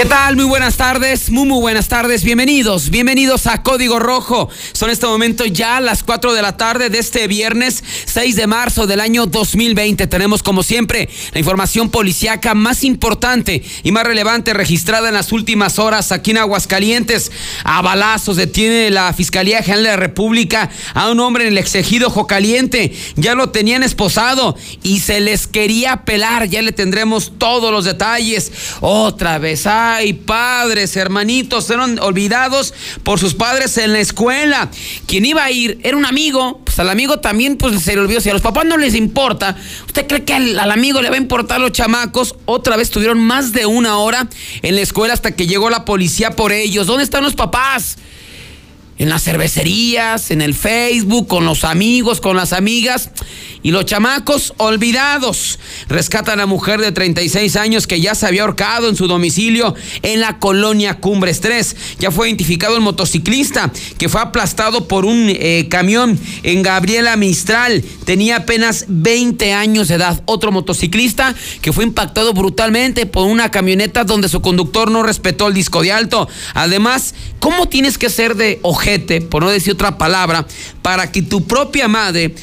[0.00, 0.34] ¿Qué tal?
[0.34, 4.48] Muy buenas tardes, muy muy buenas tardes, bienvenidos, bienvenidos a Código Rojo.
[4.72, 8.86] Son este momento ya las 4 de la tarde de este viernes 6 de marzo
[8.86, 10.06] del año 2020.
[10.06, 15.78] Tenemos como siempre la información policiaca más importante y más relevante registrada en las últimas
[15.78, 17.30] horas aquí en Aguascalientes.
[17.64, 22.08] A balazos detiene la Fiscalía General de la República a un hombre en el exegido
[22.08, 22.96] Jocaliente.
[23.16, 28.50] Ya lo tenían esposado y se les quería pelar, ya le tendremos todos los detalles.
[28.80, 34.70] Otra vez, ah, Ay, padres, hermanitos, fueron olvidados por sus padres en la escuela.
[35.06, 38.20] Quien iba a ir era un amigo, pues al amigo también pues se le olvidó.
[38.20, 41.16] Si a los papás no les importa, ¿usted cree que al, al amigo le va
[41.16, 42.36] a importar los chamacos?
[42.44, 44.28] Otra vez tuvieron más de una hora
[44.62, 46.86] en la escuela hasta que llegó la policía por ellos.
[46.86, 47.98] ¿Dónde están los papás?
[49.00, 53.10] En las cervecerías, en el Facebook, con los amigos, con las amigas.
[53.62, 58.88] Y los chamacos olvidados rescatan a mujer de 36 años que ya se había ahorcado
[58.88, 61.76] en su domicilio en la colonia Cumbres 3.
[61.98, 67.82] Ya fue identificado el motociclista que fue aplastado por un eh, camión en Gabriela Mistral.
[68.04, 70.22] Tenía apenas 20 años de edad.
[70.26, 75.54] Otro motociclista que fue impactado brutalmente por una camioneta donde su conductor no respetó el
[75.54, 76.28] disco de alto.
[76.54, 80.46] Además, ¿cómo tienes que ser de ojete, por no decir otra palabra,
[80.82, 82.34] para que tu propia madre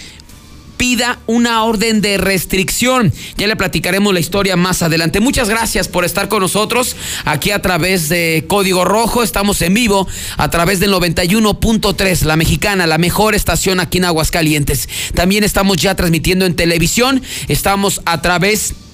[0.77, 3.11] pida una orden de restricción.
[3.37, 5.19] Ya le platicaremos la historia más adelante.
[5.19, 6.95] Muchas gracias por estar con nosotros
[7.25, 9.23] aquí a través de Código Rojo.
[9.23, 14.87] Estamos en vivo a través del 91.3, la mexicana, la mejor estación aquí en Aguascalientes.
[15.15, 17.21] También estamos ya transmitiendo en televisión.
[17.47, 18.86] Estamos a través de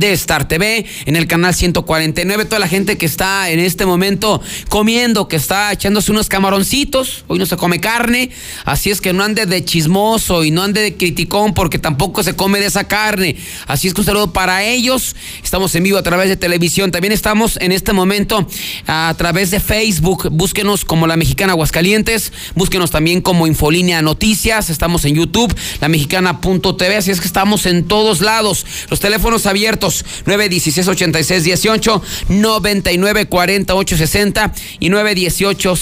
[0.00, 5.28] Star TV, en el canal 149, toda la gente que está en este momento comiendo,
[5.28, 8.30] que está echándose unos camaroncitos, hoy no se come carne,
[8.64, 12.34] así es que no ande de chismoso y no ande de criticón porque tampoco se
[12.34, 13.36] come de esa carne,
[13.66, 17.12] así es que un saludo para ellos, estamos en vivo a través de televisión, también
[17.12, 18.46] estamos en este momento
[18.86, 25.04] a través de Facebook, búsquenos como La Mexicana Aguascalientes, búsquenos también como Infolínea Noticias, estamos
[25.04, 30.88] en YouTube, la mexicana.tv, así es que estamos en todos lados, los teléfonos abiertos 916
[30.88, 35.76] 86 18 99 48 60 y 918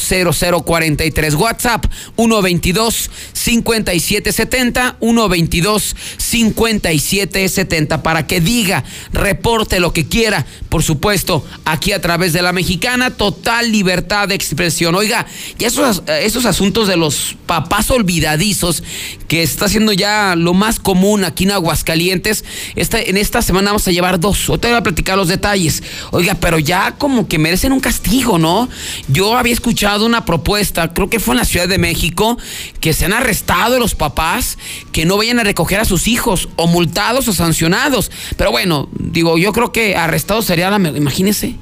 [0.65, 10.47] 0043 WhatsApp 122 57 70 122 57 70 para que diga, reporte lo que quiera,
[10.69, 14.95] por supuesto, aquí a través de la mexicana, total libertad de expresión.
[14.95, 15.27] Oiga,
[15.59, 18.83] y esos, esos asuntos de los papás olvidadizos
[19.29, 22.45] que está siendo ya lo más común aquí en Aguascalientes,
[22.77, 24.49] esta, en esta semana vamos a llevar dos.
[24.49, 25.83] Ahorita voy a platicar los detalles.
[26.11, 28.69] Oiga, pero ya como que merecen un castigo, ¿no?
[29.09, 32.39] Yo había escuchado una propuesta, creo que fue en la Ciudad de México,
[32.81, 34.59] que se han arrestado los papás
[34.93, 38.11] que no vayan a recoger a sus hijos, o multados o sancionados.
[38.37, 40.77] Pero bueno, digo, yo creo que arrestado sería la.
[40.77, 41.57] Imagínese.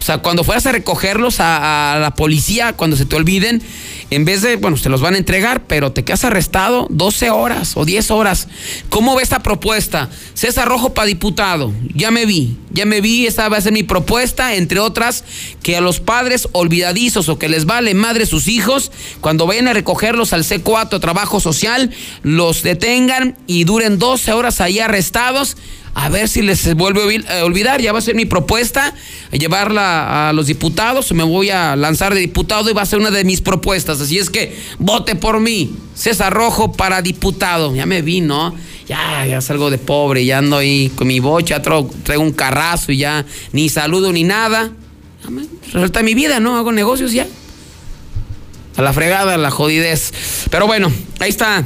[0.00, 3.62] O sea, cuando fueras a recogerlos a, a, la policía, cuando se te olviden,
[4.12, 7.78] en vez de, bueno, te los van a entregar, pero te quedas arrestado 12 horas
[7.78, 8.46] o 10 horas.
[8.90, 10.10] ¿Cómo ve esta propuesta?
[10.34, 11.72] César Rojo para diputado.
[11.94, 15.24] Ya me vi, ya me vi, esta va a ser mi propuesta, entre otras,
[15.62, 18.92] que a los padres olvidadizos o que les vale madre sus hijos,
[19.22, 21.90] cuando vayan a recogerlos al C4, trabajo social,
[22.22, 25.56] los detengan y duren 12 horas ahí arrestados
[25.94, 27.80] a ver si les vuelve a olvidar.
[27.80, 28.94] Ya va a ser mi propuesta,
[29.30, 31.12] llevarla a los diputados.
[31.12, 34.00] Me voy a lanzar de diputado y va a ser una de mis propuestas.
[34.02, 37.74] Así es que vote por mí, César Rojo para diputado.
[37.74, 38.54] Ya me vi, ¿no?
[38.88, 42.98] Ya, ya salgo de pobre, ya ando ahí con mi bocha, traigo un carrazo y
[42.98, 44.72] ya ni saludo ni nada.
[45.72, 46.56] Resulta mi vida, ¿no?
[46.56, 47.26] Hago negocios ya.
[48.76, 50.12] A la fregada, a la jodidez.
[50.50, 51.64] Pero bueno, ahí está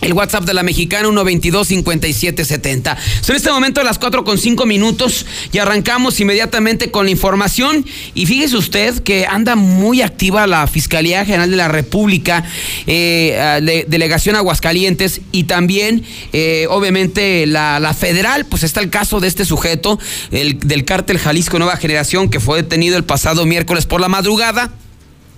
[0.00, 2.96] el WhatsApp de la mexicana 122-5770.
[3.20, 7.84] Son en este momento las 4 con 5 minutos y arrancamos inmediatamente con la información.
[8.14, 12.44] Y fíjese usted que anda muy activa la Fiscalía General de la República,
[12.86, 18.44] eh, de, Delegación Aguascalientes y también, eh, obviamente, la, la, federal.
[18.46, 19.98] Pues está el caso de este sujeto,
[20.30, 24.72] el, del cártel Jalisco Nueva Generación, que fue detenido el pasado miércoles por la madrugada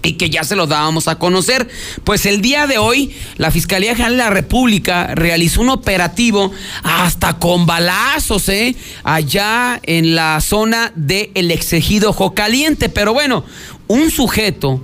[0.03, 1.69] y que ya se lo dábamos a conocer.
[2.05, 6.53] Pues el día de hoy, la Fiscalía General de la República realizó un operativo
[6.83, 8.77] hasta con balazos, ¿eh?
[9.05, 12.89] Allá en la zona del el exegido Jocaliente.
[12.89, 13.45] Pero bueno,
[13.89, 14.83] un sujeto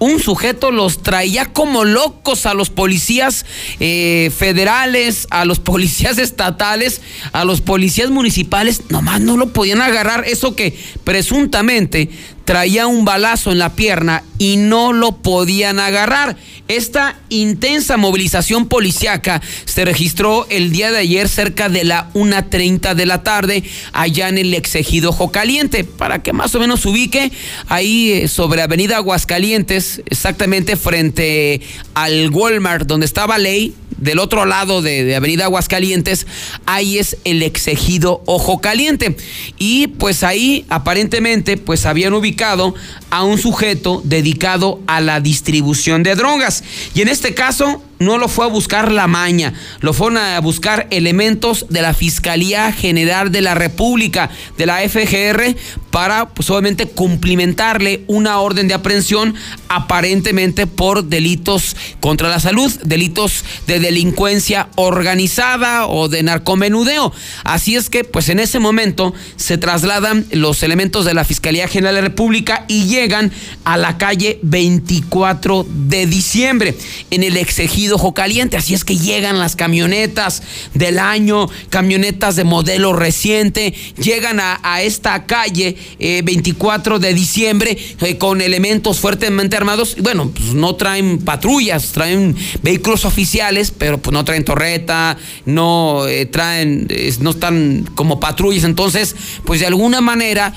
[0.00, 3.44] un sujeto los traía como locos a los policías
[3.80, 7.00] eh, federales, a los policías estatales,
[7.32, 12.10] a los policías municipales, nomás no lo podían agarrar, eso que presuntamente
[12.48, 16.34] traía un balazo en la pierna y no lo podían agarrar.
[16.66, 23.04] Esta intensa movilización policiaca se registró el día de ayer cerca de la 1.30 de
[23.04, 25.84] la tarde allá en el exegido Caliente.
[25.84, 27.30] Para que más o menos ubique,
[27.68, 31.60] ahí eh, sobre Avenida Aguascalientes, exactamente frente
[31.92, 36.26] al Walmart donde estaba Ley, del otro lado de, Avenida Aguascalientes,
[36.66, 39.16] ahí es el exegido Ojo Caliente.
[39.58, 42.74] Y pues ahí aparentemente pues habían ubicado
[43.10, 46.64] a un sujeto dedicado a la distribución de drogas.
[46.94, 50.86] Y en este caso no lo fue a buscar la maña, lo fueron a buscar
[50.90, 55.56] elementos de la Fiscalía General de la República, de la FGR,
[55.90, 59.34] para pues obviamente cumplimentarle una orden de aprehensión
[59.68, 67.12] aparentemente por delitos contra la salud, delitos de delincuencia organizada o de narcomenudeo.
[67.44, 71.94] Así es que pues en ese momento se trasladan los elementos de la Fiscalía General
[71.94, 73.32] de la República y llegan
[73.64, 76.76] a la calle 24 de diciembre
[77.10, 78.56] en el exegido Ojo Caliente.
[78.56, 80.42] Así es que llegan las camionetas
[80.74, 88.16] del año, camionetas de modelo reciente, llegan a, esta calle 24 eh, de diciembre eh,
[88.16, 89.96] con elementos fuertemente armados.
[90.00, 96.26] Bueno, pues no traen patrullas, traen vehículos oficiales, pero pues no traen torreta, no eh,
[96.26, 96.88] traen,
[97.20, 98.64] no están como patrullas.
[98.64, 100.54] Entonces, pues de alguna manera,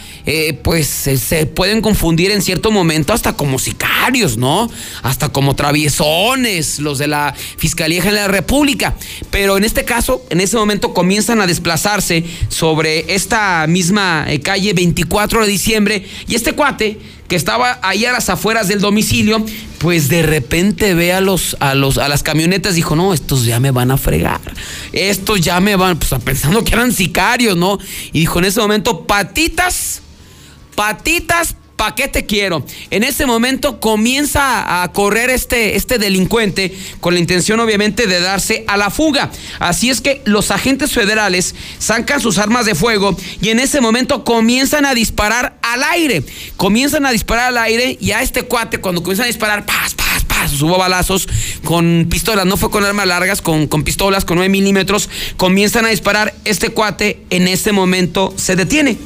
[0.64, 4.70] pues se pueden confundir en cierto momento hasta como sicarios, ¿no?
[5.04, 7.21] Hasta como traviesones, los de la
[7.58, 8.96] Fiscalía General de la República.
[9.30, 14.74] Pero en este caso, en ese momento comienzan a desplazarse sobre esta misma eh, calle
[14.74, 19.46] 24 de diciembre y este cuate que estaba ahí a las afueras del domicilio,
[19.78, 23.62] pues de repente ve a los, a los, a las camionetas, dijo, no, estos ya
[23.62, 24.42] me van a fregar,
[24.92, 27.80] estos ya me van, pues pensando que eran sicarios, ¿no?
[28.12, 30.02] Y dijo en ese momento, patitas,
[30.76, 32.64] patitas ¿para qué te quiero?
[32.92, 38.66] En ese momento comienza a correr este, este delincuente con la intención obviamente de darse
[38.68, 39.32] a la fuga.
[39.58, 44.24] Así es que los agentes federales sacan sus armas de fuego y en ese momento
[44.24, 46.24] comienzan a disparar al aire.
[46.56, 50.24] Comienzan a disparar al aire y a este cuate cuando comienzan a disparar, paz, paz,
[50.26, 51.28] paz, hubo balazos
[51.64, 55.90] con pistolas, no fue con armas largas, con, con pistolas, con 9 milímetros, comienzan a
[55.90, 56.36] disparar.
[56.46, 59.00] Este cuate en ese momento se detiene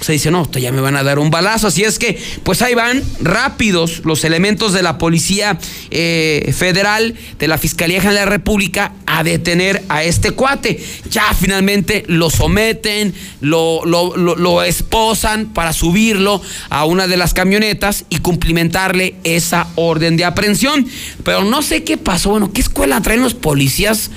[0.00, 1.66] se dice, no, ya me van a dar un balazo.
[1.66, 5.58] Así es que, pues ahí van rápidos los elementos de la Policía
[5.90, 10.82] eh, Federal, de la Fiscalía General de la República, a detener a este cuate.
[11.10, 18.04] Ya finalmente lo someten, lo, lo, lo esposan para subirlo a una de las camionetas
[18.08, 20.86] y cumplimentarle esa orden de aprehensión.
[21.24, 22.30] Pero no sé qué pasó.
[22.30, 24.10] Bueno, ¿qué escuela traen los policías?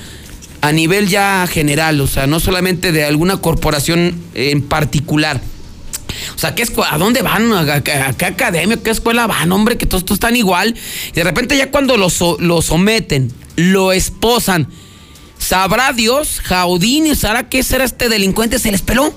[0.61, 5.41] a nivel ya general, o sea, no solamente de alguna corporación en particular.
[6.35, 7.51] O sea, ¿qué ¿a dónde van?
[7.53, 8.77] ¿A, qué academia?
[8.77, 9.51] ¿Qué escuela van?
[9.51, 10.75] Hombre, que todos, están igual.
[11.09, 14.67] Y de repente ya cuando lo, someten, lo esposan,
[15.37, 18.59] sabrá Dios, Jaudín, ¿sabrá qué será este delincuente?
[18.59, 19.13] Se les peló.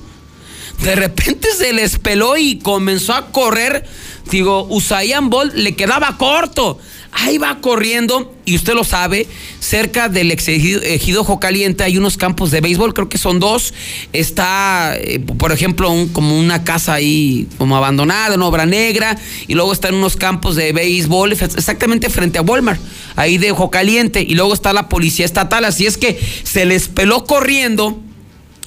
[0.82, 3.86] De repente se les peló y comenzó a correr.
[4.30, 6.78] Digo, Usain Bolt le quedaba corto.
[7.18, 9.26] Ahí va corriendo, y usted lo sabe,
[9.58, 13.72] cerca del ejido Caliente hay unos campos de béisbol, creo que son dos.
[14.12, 19.18] Está, eh, por ejemplo, como una casa ahí como abandonada, una obra negra,
[19.48, 22.80] y luego están unos campos de béisbol exactamente frente a Walmart,
[23.16, 27.24] ahí de Caliente, y luego está la policía estatal, así es que se les peló
[27.24, 27.98] corriendo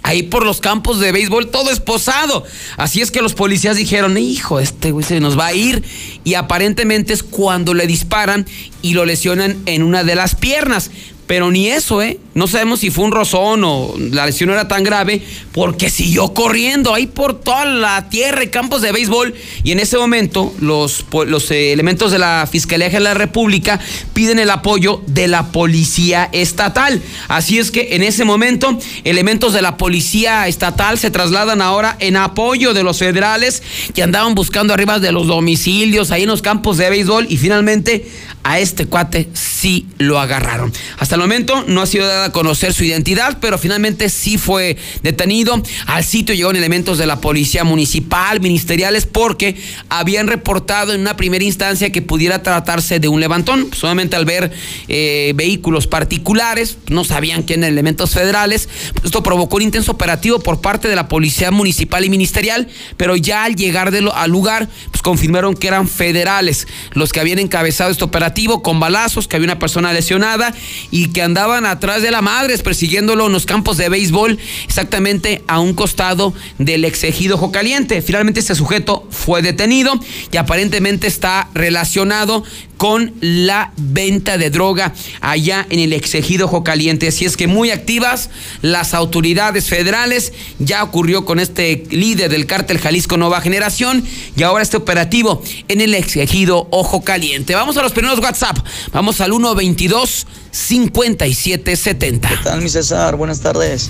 [0.03, 2.43] ahí por los campos de béisbol, todo esposado.
[2.77, 5.83] Así es que los policías dijeron, hijo, este güey se nos va a ir.
[6.23, 8.45] Y aparentemente es cuando le disparan
[8.81, 10.91] y lo lesionan en una de las piernas.
[11.29, 12.19] Pero ni eso, ¿eh?
[12.33, 15.21] No sabemos si fue un rozón o la lesión era tan grave,
[15.51, 19.35] porque siguió corriendo ahí por toda la tierra y campos de béisbol.
[19.63, 23.79] Y en ese momento, los, los eh, elementos de la Fiscalía de la República
[24.15, 26.99] piden el apoyo de la Policía Estatal.
[27.27, 32.17] Así es que en ese momento, elementos de la Policía Estatal se trasladan ahora en
[32.17, 33.61] apoyo de los federales
[33.93, 38.07] que andaban buscando arriba de los domicilios, ahí en los campos de béisbol, y finalmente
[38.43, 40.71] a este cuate sí lo agarraron.
[40.97, 44.77] Hasta el momento no ha sido dada a conocer su identidad, pero finalmente sí fue
[45.03, 45.61] detenido.
[45.87, 49.55] Al sitio llegaron elementos de la policía municipal, ministeriales, porque
[49.89, 53.69] habían reportado en una primera instancia que pudiera tratarse de un levantón.
[53.75, 54.51] Solamente al ver
[54.87, 58.69] eh, vehículos particulares, no sabían quién eran elementos federales.
[59.03, 63.43] Esto provocó un intenso operativo por parte de la policía municipal y ministerial, pero ya
[63.43, 68.28] al llegar al lugar, pues confirmaron que eran federales los que habían encabezado este operativo
[68.61, 70.53] con balazos, que había una persona lesionada
[70.91, 75.59] y que andaban atrás de la madre persiguiéndolo en los campos de béisbol, exactamente a
[75.59, 78.01] un costado del exegido Ojo Caliente.
[78.01, 79.93] Finalmente este sujeto fue detenido
[80.31, 82.43] y aparentemente está relacionado
[82.79, 87.09] con la venta de droga allá en el exegido Ojo Caliente.
[87.09, 88.29] Así es que muy activas
[88.61, 90.31] las autoridades federales.
[90.59, 94.05] Ya ocurrió con este líder del cártel Jalisco Nueva Generación
[94.37, 97.53] y ahora este operativo en el exegido Ojo Caliente.
[97.53, 98.57] Vamos a los primeros WhatsApp.
[98.91, 102.29] Vamos al 122 5770.
[102.29, 103.15] ¿Qué tal, mi César?
[103.15, 103.89] Buenas tardes.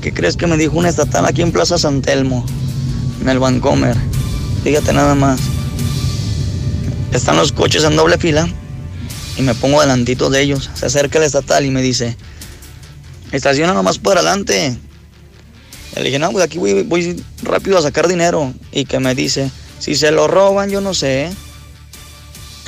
[0.00, 2.44] ¿Qué crees que me dijo un estatal aquí en Plaza San Telmo?
[3.20, 3.96] En el Vancomer.
[4.64, 5.40] Fíjate nada más.
[7.12, 8.48] Están los coches en doble fila
[9.36, 10.70] y me pongo delantito de ellos.
[10.74, 12.16] Se acerca el estatal y me dice,
[13.32, 14.76] estaciona nomás por adelante.
[15.96, 18.52] Le dije, no, pues aquí voy, rápido a sacar dinero.
[18.70, 21.30] Y que me dice, si se lo roban, yo no sé.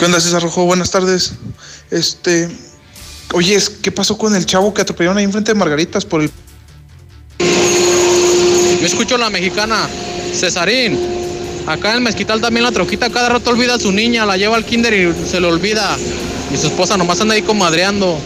[0.03, 0.65] ¿Qué onda, César Rojo?
[0.65, 1.35] Buenas tardes.
[1.93, 2.49] Este,
[3.35, 6.31] oye, ¿qué pasó con el chavo que atropellaron ahí enfrente de Margaritas por el...
[7.39, 9.89] Yo escucho la mexicana,
[10.35, 10.99] Cesarín.
[11.69, 14.65] Acá en Mezquital también la troquita cada rato olvida a su niña, la lleva al
[14.65, 15.97] kinder y se le olvida.
[16.53, 18.19] Y su esposa nomás anda ahí comadreando.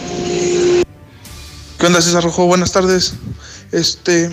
[1.77, 2.47] ¿Qué onda, César Rojo?
[2.47, 3.13] Buenas tardes.
[3.71, 4.31] Este.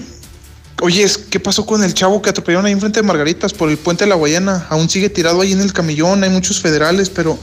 [0.83, 4.05] Oye, ¿qué pasó con el chavo que atropellaron ahí enfrente de Margaritas por el puente
[4.05, 4.67] de la Guayana?
[4.69, 7.39] Aún sigue tirado ahí en el camellón, hay muchos federales, pero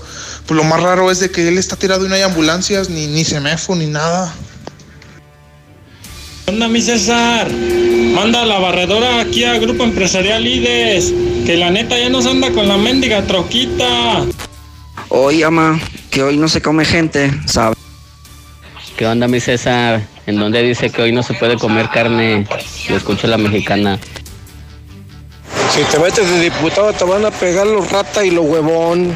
[0.45, 3.07] pues lo más raro es de que él está tirado y no hay ambulancias, ni,
[3.07, 4.33] ni semefo, ni nada.
[6.45, 7.49] ¿Qué onda, mi César?
[7.51, 11.13] Manda la barredora aquí al Grupo Empresarial IDES,
[11.45, 14.25] que la neta ya nos anda con la mendiga troquita.
[15.07, 17.77] Hoy, ama, que hoy no se come gente, ¿sabes?
[18.97, 20.05] ¿Qué onda, mi César?
[20.31, 22.47] ¿En dónde dice que hoy no se puede comer carne?
[22.87, 23.99] Yo escucho la mexicana.
[25.71, 29.13] Si te metes de diputado te van a pegar los rata y los huevón.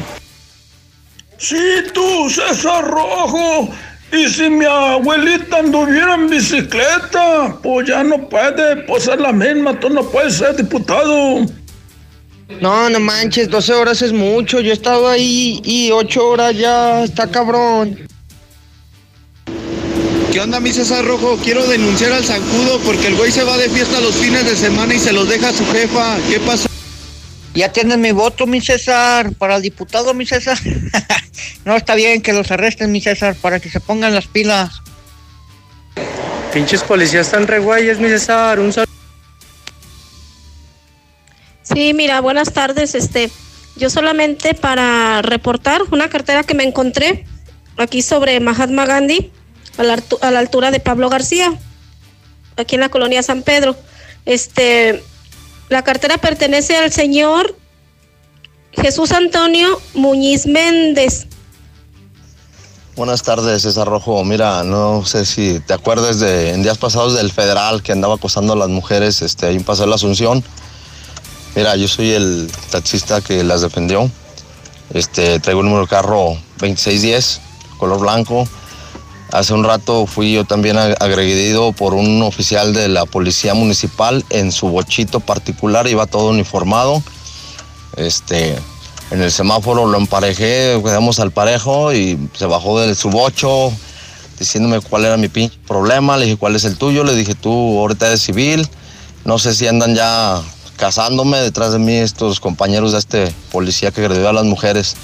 [1.38, 1.56] Sí,
[1.94, 3.70] tú, César Rojo.
[4.12, 9.80] Y si mi abuelita anduviera en bicicleta, pues ya no puede, pues ser la misma,
[9.80, 11.46] tú no puedes ser diputado.
[12.60, 17.04] No, no manches, 12 horas es mucho, yo he estado ahí y 8 horas ya
[17.04, 18.06] está cabrón.
[20.36, 21.38] ¿Qué onda, mi César Rojo?
[21.42, 24.92] Quiero denunciar al zancudo porque el güey se va de fiesta los fines de semana
[24.92, 26.18] y se los deja a su jefa.
[26.28, 26.68] ¿Qué pasa?
[27.54, 30.58] Ya tienes mi voto, mi César, para el diputado, mi César.
[31.64, 34.82] no está bien que los arresten, mi César, para que se pongan las pilas.
[36.52, 38.60] Pinches policías están re guayes, mi César.
[38.60, 38.92] Un saludo.
[41.62, 42.94] Sí, mira, buenas tardes.
[42.94, 43.30] Este,
[43.76, 47.24] yo solamente para reportar una cartera que me encontré
[47.78, 49.32] aquí sobre Mahatma Gandhi,
[49.78, 49.82] a
[50.30, 51.52] la, altura de Pablo García,
[52.56, 53.76] aquí en la colonia San Pedro.
[54.24, 55.02] Este,
[55.68, 57.56] la cartera pertenece al señor
[58.72, 61.26] Jesús Antonio Muñiz Méndez.
[62.96, 64.24] Buenas tardes, César Rojo.
[64.24, 68.54] Mira, no sé si te acuerdas de en días pasados del federal que andaba acosando
[68.54, 70.42] a las mujeres este, ahí en Paso de la Asunción.
[71.54, 74.10] Mira, yo soy el taxista que las defendió.
[74.94, 77.40] Este, traigo el número de carro 2610,
[77.78, 78.48] color blanco.
[79.32, 84.52] Hace un rato fui yo también agredido por un oficial de la policía municipal en
[84.52, 87.02] su bochito particular, iba todo uniformado.
[87.96, 88.56] Este,
[89.10, 93.72] en el semáforo lo emparejé, quedamos al parejo y se bajó de su bocho
[94.38, 96.16] diciéndome cuál era mi problema.
[96.16, 97.04] Le dije, ¿cuál es el tuyo?
[97.04, 98.68] Le dije, tú ahorita eres civil.
[99.24, 100.40] No sé si andan ya
[100.76, 104.96] casándome detrás de mí estos compañeros de este policía que agredió a las mujeres.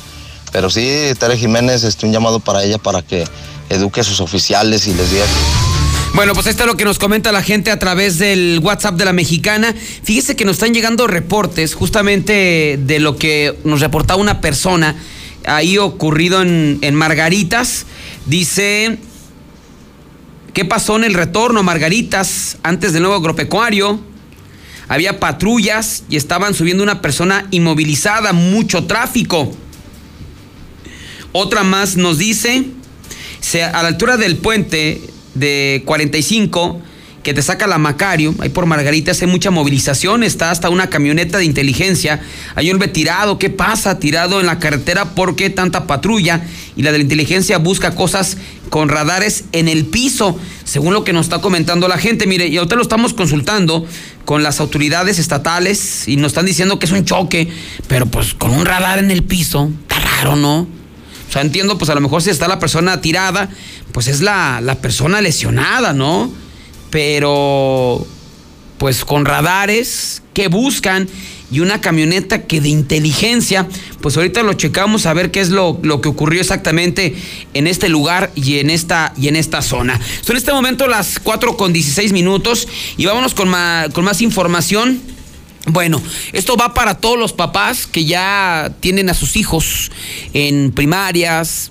[0.53, 3.25] Pero sí, Tere Jiménez, este, un llamado para ella para que
[3.73, 5.25] eduque a sus oficiales y les diga.
[6.15, 9.07] Bueno, pues esto es lo que nos comenta la gente a través del WhatsApp de
[9.07, 9.75] la mexicana.
[10.03, 14.95] Fíjese que nos están llegando reportes justamente de lo que nos reportaba una persona
[15.47, 17.87] ahí ocurrido en, en Margaritas.
[18.27, 18.99] Dice,
[20.53, 23.99] ¿qué pasó en el retorno a Margaritas antes del nuevo agropecuario?
[24.89, 29.51] Había patrullas y estaban subiendo una persona inmovilizada, mucho tráfico.
[31.33, 32.67] Otra más nos dice,
[33.55, 35.01] a la altura del puente
[35.35, 36.81] de 45
[37.23, 41.39] que te saca la Macario, ahí por Margaritas hay mucha movilización, está hasta una camioneta
[41.39, 42.21] de inteligencia,
[42.57, 43.99] hay un retirado, ¿qué pasa?
[44.01, 46.45] Tirado en la carretera, ¿por qué tanta patrulla?
[46.75, 48.39] Y la de la inteligencia busca cosas
[48.71, 52.27] con radares en el piso, según lo que nos está comentando la gente.
[52.27, 53.87] Mire, y ahorita lo estamos consultando
[54.25, 57.49] con las autoridades estatales y nos están diciendo que es un choque,
[57.87, 60.82] pero pues con un radar en el piso, está raro, ¿no?
[61.33, 63.49] O sea, entiendo, pues a lo mejor si está la persona tirada,
[63.93, 66.31] pues es la, la persona lesionada, ¿no?
[66.93, 68.07] pero
[68.77, 71.09] pues con radares que buscan
[71.51, 73.67] y una camioneta que de inteligencia,
[74.01, 77.15] pues ahorita lo checamos a ver qué es lo, lo que ocurrió exactamente
[77.55, 79.99] en este lugar y en esta, y en esta zona.
[80.21, 83.53] Son en este momento las 4 con 16 minutos y vámonos con
[83.93, 85.01] con más información.
[85.67, 86.03] Bueno,
[86.33, 89.93] esto va para todos los papás que ya tienen a sus hijos
[90.33, 91.71] en primarias,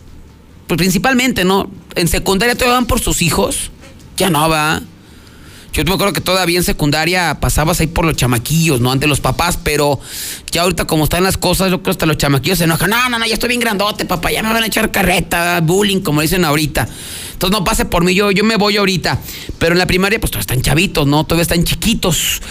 [0.67, 1.69] pues principalmente, ¿no?
[1.95, 3.71] En secundaria todavía van por sus hijos.
[4.15, 4.81] Ya no va.
[5.73, 8.91] Yo me acuerdo que todavía en secundaria pasabas ahí por los chamaquillos, ¿no?
[8.91, 9.99] Ante los papás, pero
[10.51, 12.89] ya ahorita como están las cosas, yo creo que hasta los chamaquillos se enojan.
[12.89, 16.01] No, no, no, ya estoy bien grandote, papá, ya me van a echar carreta, bullying,
[16.01, 16.89] como dicen ahorita.
[17.33, 19.21] Entonces no pase por mí, yo, yo me voy ahorita.
[19.59, 21.23] Pero en la primaria, pues todavía están chavitos, ¿no?
[21.23, 22.41] Todavía están chiquitos.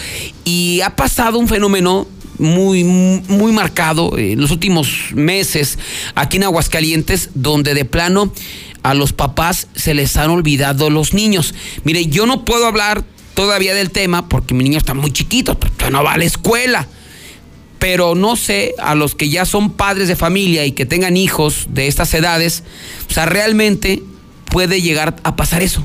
[0.43, 2.07] Y ha pasado un fenómeno
[2.39, 5.77] muy, muy marcado en los últimos meses
[6.15, 8.33] aquí en Aguascalientes, donde de plano
[8.83, 11.53] a los papás se les han olvidado los niños.
[11.83, 15.57] Mire, yo no puedo hablar todavía del tema porque mi niño está muy chiquito,
[15.91, 16.87] no va a la escuela.
[17.79, 21.65] Pero no sé, a los que ya son padres de familia y que tengan hijos
[21.69, 22.63] de estas edades,
[23.09, 24.03] o sea, realmente
[24.45, 25.83] puede llegar a pasar eso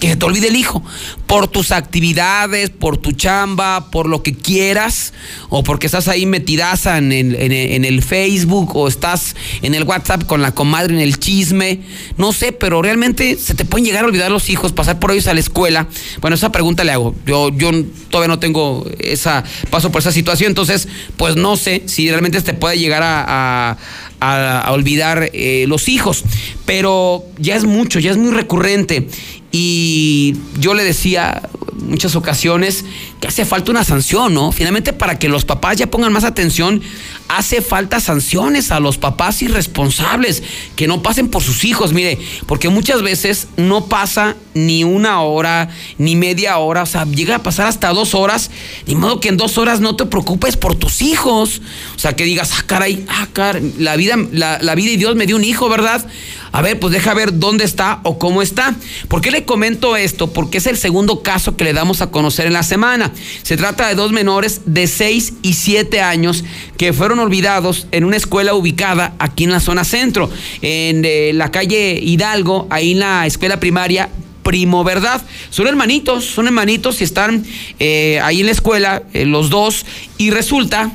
[0.00, 0.82] que se te olvide el hijo.
[1.26, 5.12] Por tus actividades, por tu chamba, por lo que quieras,
[5.48, 10.42] o porque estás ahí metidaza en el, en, Facebook, o estás en el WhatsApp con
[10.42, 11.82] la comadre en el chisme.
[12.16, 15.26] No sé, pero realmente se te pueden llegar a olvidar los hijos, pasar por ellos
[15.26, 15.86] a la escuela.
[16.20, 17.14] Bueno, esa pregunta le hago.
[17.26, 17.70] Yo, yo
[18.08, 22.54] todavía no tengo esa, paso por esa situación, entonces, pues no sé si realmente te
[22.54, 23.76] puede llegar a,
[24.20, 26.24] a, olvidar eh, los hijos.
[26.66, 29.08] Pero ya es mucho, ya es muy recurrente.
[29.52, 31.42] Y yo le decía
[31.80, 32.84] muchas ocasiones
[33.20, 34.50] que hace falta una sanción, ¿no?
[34.50, 36.80] Finalmente, para que los papás ya pongan más atención,
[37.28, 40.42] hace falta sanciones a los papás irresponsables,
[40.74, 45.68] que no pasen por sus hijos, mire, porque muchas veces no pasa ni una hora,
[45.98, 48.50] ni media hora, o sea, llega a pasar hasta dos horas,
[48.86, 51.60] de modo que en dos horas no te preocupes por tus hijos,
[51.94, 55.14] o sea, que digas, ah, caray, ah, caray, la vida, la, la vida y Dios
[55.14, 56.06] me dio un hijo, ¿verdad?
[56.52, 58.74] A ver, pues deja ver dónde está o cómo está.
[59.08, 60.32] ¿Por qué le comento esto?
[60.32, 63.09] Porque es el segundo caso que le damos a conocer en la semana.
[63.42, 66.44] Se trata de dos menores de 6 y 7 años
[66.76, 70.30] que fueron olvidados en una escuela ubicada aquí en la zona centro,
[70.62, 74.08] en eh, la calle Hidalgo, ahí en la escuela primaria
[74.42, 75.22] Primo Verdad.
[75.50, 77.44] Son hermanitos, son hermanitos y están
[77.78, 79.84] eh, ahí en la escuela, eh, los dos,
[80.18, 80.90] y resulta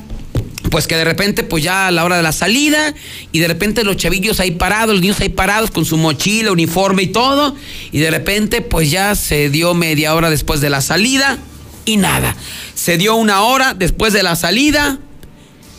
[0.70, 2.94] pues que de repente, pues ya a la hora de la salida,
[3.32, 7.04] y de repente los chavillos ahí parados, los niños ahí parados con su mochila, uniforme
[7.04, 7.54] y todo,
[7.92, 11.38] y de repente, pues ya se dio media hora después de la salida,
[11.86, 12.36] y nada.
[12.74, 14.98] Se dio una hora después de la salida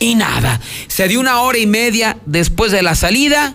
[0.00, 0.60] y nada.
[0.88, 3.54] Se dio una hora y media después de la salida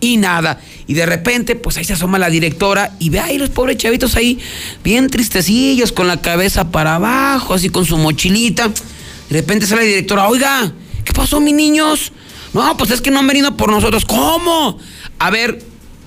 [0.00, 0.60] y nada.
[0.86, 4.16] Y de repente, pues ahí se asoma la directora y ve ahí los pobres chavitos
[4.16, 4.38] ahí,
[4.82, 8.68] bien tristecillos, con la cabeza para abajo, así con su mochilita.
[8.68, 10.72] De repente sale la directora, oiga,
[11.04, 12.12] ¿qué pasó, mis niños?
[12.54, 14.06] No, pues es que no han venido por nosotros.
[14.06, 14.78] ¿Cómo?
[15.18, 15.62] A ver,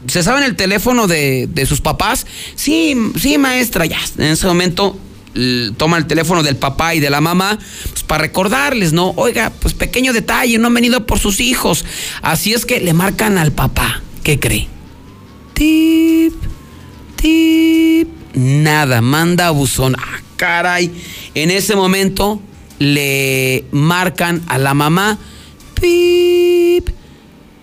[0.08, 2.26] ¿se saben el teléfono de, de sus papás?
[2.56, 4.00] Sí, sí, maestra, ya.
[4.18, 4.98] En ese momento
[5.78, 7.58] toma el teléfono del papá y de la mamá
[7.90, 9.14] pues, para recordarles, ¿no?
[9.16, 11.86] Oiga, pues pequeño detalle, no han venido por sus hijos.
[12.22, 14.02] Así es que le marcan al papá.
[14.24, 14.68] ¿Qué cree?
[15.54, 16.34] Tip,
[17.16, 18.08] tip.
[18.34, 19.96] Nada, manda buzón.
[19.98, 20.92] Ah, caray.
[21.34, 22.42] En ese momento
[22.80, 25.18] le marcan a la mamá.
[25.80, 26.90] Pip,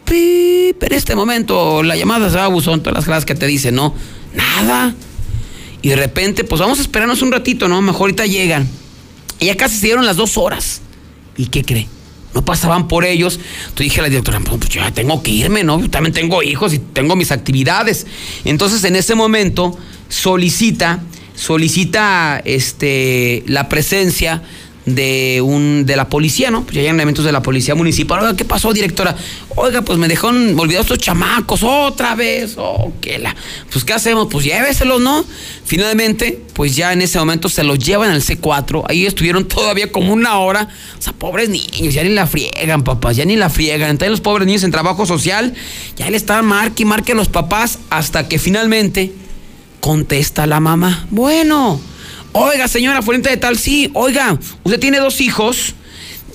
[0.04, 0.83] pip.
[0.83, 3.74] En este momento la llamada se va a buzón, todas las cosas que te dicen,
[3.74, 3.94] ¿no?
[4.35, 4.94] Nada.
[5.82, 7.80] Y de repente, pues vamos a esperarnos un ratito, ¿no?
[7.82, 8.68] Mejor ahorita llegan.
[9.38, 10.80] Y ya casi se dieron las dos horas.
[11.36, 11.86] ¿Y qué cree?
[12.34, 13.38] No pasaban por ellos.
[13.60, 15.80] Entonces dije a la directora, pues ya tengo que irme, ¿no?
[15.80, 18.06] Yo también tengo hijos y tengo mis actividades.
[18.44, 21.00] Entonces en ese momento solicita,
[21.34, 24.42] solicita este, la presencia
[24.94, 26.62] de un de la policía, ¿no?
[26.64, 28.20] Pues ya hay elementos de la policía municipal.
[28.20, 29.16] Oiga, ¿qué pasó, directora?
[29.57, 32.55] Oiga, pues me dejaron olvidados estos chamacos otra vez.
[32.57, 33.35] Oh, qué la.
[33.70, 34.29] Pues, ¿qué hacemos?
[34.31, 35.24] Pues lléveselos, ¿no?
[35.64, 38.85] Finalmente, pues ya en ese momento se los llevan al C4.
[38.88, 40.68] Ahí estuvieron todavía como una hora.
[40.98, 43.90] O sea, pobres niños, ya ni la friegan, papás, ya ni la friegan.
[43.90, 45.55] Entonces los pobres niños en trabajo social,
[45.96, 49.12] ya le estaban marque y marque a los papás hasta que finalmente
[49.81, 51.07] contesta la mamá.
[51.11, 51.81] Bueno
[52.32, 55.74] Oiga, señora fuente de tal, sí, oiga, usted tiene dos hijos.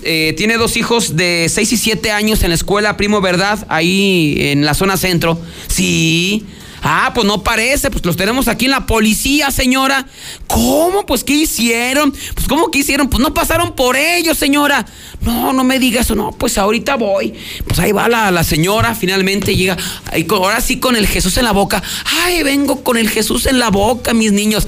[0.05, 4.35] Eh, tiene dos hijos de 6 y 7 años en la escuela Primo Verdad, ahí
[4.37, 5.39] en la zona centro.
[5.67, 6.45] Sí.
[6.85, 10.05] Ah, pues no parece, pues los tenemos aquí en la policía, señora.
[10.47, 11.05] ¿Cómo?
[11.05, 12.11] Pues ¿qué hicieron?
[12.11, 13.07] Pues ¿cómo que hicieron?
[13.07, 14.85] Pues no pasaron por ellos, señora.
[15.21, 17.33] No, no me diga eso, no, pues ahorita voy.
[17.65, 19.77] Pues ahí va la, la señora, finalmente llega,
[20.11, 21.81] ahí, ahora sí con el Jesús en la boca.
[22.25, 24.67] Ay, vengo con el Jesús en la boca, mis niños.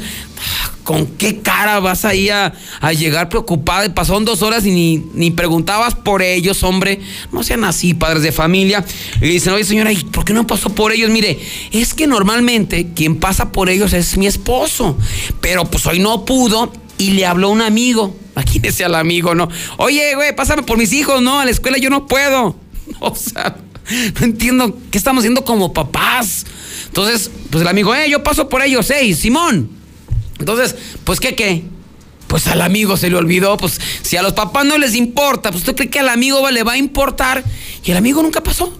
[0.83, 3.93] ¿Con qué cara vas ahí a, a llegar preocupada?
[3.93, 4.71] Pasaron dos horas y
[5.13, 6.99] ni, preguntabas por ellos, hombre.
[7.31, 8.85] No sean así, padres de familia.
[9.21, 11.09] Y dicen, oye señora, ¿y por qué no pasó por ellos?
[11.09, 11.39] Mire,
[11.71, 14.97] es que normalmente quien pasa por ellos es mi esposo.
[15.41, 18.15] Pero pues hoy no pudo y le habló un amigo.
[18.35, 19.49] Imagínese al amigo, ¿no?
[19.77, 21.39] Oye, güey, pásame por mis hijos, ¿no?
[21.39, 22.55] A la escuela yo no puedo.
[22.99, 23.57] O sea,
[24.19, 26.45] no entiendo qué estamos haciendo como papás.
[26.85, 29.74] Entonces, pues el amigo, eh, yo paso por ellos, eh, Simón.
[30.45, 31.63] Entonces, pues, ¿qué qué?
[32.27, 35.61] Pues al amigo se le olvidó, pues si a los papás no les importa, pues
[35.61, 37.43] usted cree que al amigo le va a importar
[37.83, 38.71] y el amigo nunca pasó.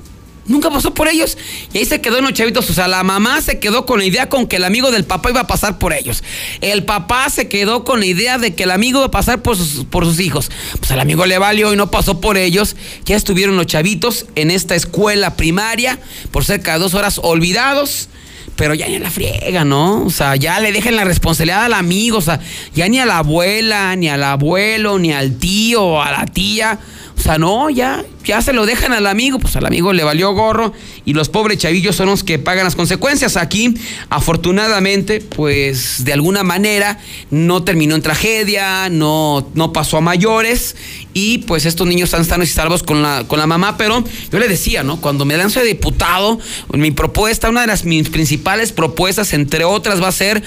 [0.46, 1.40] Nunca pasó por ellos.
[1.74, 2.70] Y ahí se quedó en los chavitos.
[2.70, 5.32] O sea, la mamá se quedó con la idea con que el amigo del papá
[5.32, 6.24] iba a pasar por ellos.
[6.62, 9.58] El papá se quedó con la idea de que el amigo iba a pasar por
[9.58, 10.52] sus, por sus hijos.
[10.78, 12.76] Pues al amigo le valió y no pasó por ellos.
[13.06, 15.98] Ya estuvieron los chavitos en esta escuela primaria
[16.30, 18.10] por cerca de dos horas olvidados
[18.56, 20.06] pero ya ni a la friega, ¿no?
[20.06, 22.40] O sea, ya le dejen la responsabilidad al amigo, o sea,
[22.74, 26.80] ya ni a la abuela, ni al abuelo, ni al tío, a la tía.
[27.18, 30.34] O sea, no, ya, ya se lo dejan al amigo, pues al amigo le valió
[30.34, 30.74] gorro
[31.06, 33.38] y los pobres chavillos son los que pagan las consecuencias.
[33.38, 33.76] Aquí,
[34.10, 40.76] afortunadamente, pues de alguna manera no terminó en tragedia, no, no pasó a mayores
[41.14, 44.40] y pues estos niños están sanos y salvos con la, con la mamá, pero yo
[44.40, 45.00] le decía, ¿no?
[45.00, 46.40] Cuando me lanzo de diputado,
[46.74, 50.44] mi propuesta, una de las mis principales propuestas, entre otras, va a ser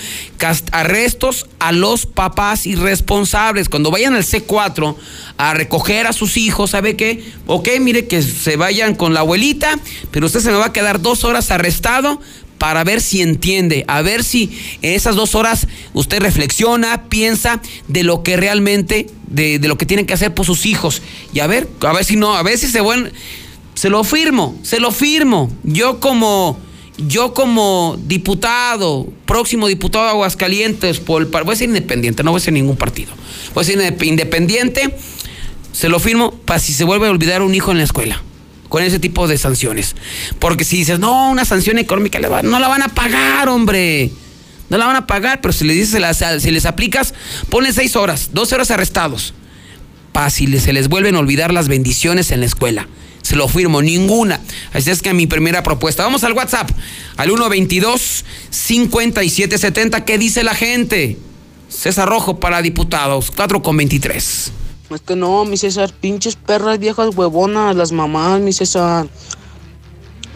[0.73, 3.69] arrestos a los papás irresponsables.
[3.69, 4.97] Cuando vayan al C4
[5.39, 7.25] a recoger a sus hijos, ¿sabe qué?
[7.47, 9.79] Ok, mire que se vayan con la abuelita,
[10.11, 12.21] pero usted se me va a quedar dos horas arrestado
[12.59, 14.51] para ver si entiende, a ver si
[14.83, 20.07] en esas dos horas usted reflexiona, piensa de lo que realmente, de, lo que tienen
[20.07, 21.03] que hacer por sus hijos.
[21.33, 23.13] Y a ver, a ver si no, a ver si se van,
[23.75, 25.53] se lo firmo, se lo firmo.
[25.63, 26.59] Yo como,
[26.97, 32.45] yo como diputado, próximo diputado de Aguascalientes, por voy a ser independiente, no voy a
[32.45, 33.13] ser ningún partido.
[33.55, 34.93] Voy a ser independiente
[35.73, 38.23] se lo firmo para si se vuelve a olvidar un hijo en la escuela
[38.69, 39.95] con ese tipo de sanciones.
[40.39, 44.11] Porque si dices, no, una sanción económica, no la van a pagar, hombre.
[44.69, 46.03] No la van a pagar, pero si les dices,
[46.41, 47.15] si les aplicas,
[47.49, 49.33] ponle seis horas, dos horas arrestados.
[50.13, 52.89] Para si se les vuelven a olvidar las bendiciones en la escuela.
[53.23, 54.41] Se lo firmo, ninguna.
[54.73, 56.03] Así es que mi primera propuesta.
[56.03, 56.71] Vamos al WhatsApp,
[57.17, 60.05] al 122-5770.
[60.05, 61.19] ¿Qué dice la gente?
[61.69, 64.53] César Rojo para diputados, 4 con 23.
[64.91, 69.07] Es que no, mi César, pinches perras viejas huevonas, las mamás, mi César.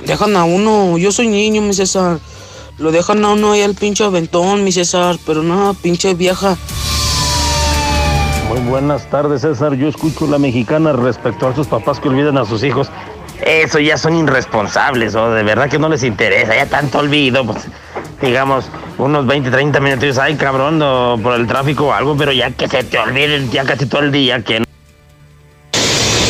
[0.04, 2.18] Dejan a uno, yo soy niño, mi César.
[2.76, 6.58] Lo dejan a uno ahí al pinche aventón, mi César, pero no, pinche vieja.
[8.50, 9.74] Muy buenas tardes, César.
[9.74, 12.90] Yo escucho la mexicana respecto a sus papás que olvidan a sus hijos.
[13.46, 17.64] Eso ya son irresponsables, o de verdad que no les interesa, ya tanto olvido, pues
[18.22, 18.66] digamos,
[18.98, 20.78] unos 20, 30 minutos, ay cabrón,
[21.22, 24.12] por el tráfico o algo, pero ya que se te olvide ya casi todo el
[24.12, 24.62] día, que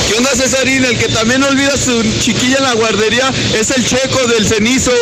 [0.08, 0.84] ¿Qué onda, Cesarín?
[0.84, 4.92] El que también olvida su chiquilla en la guardería es el checo del cenizo.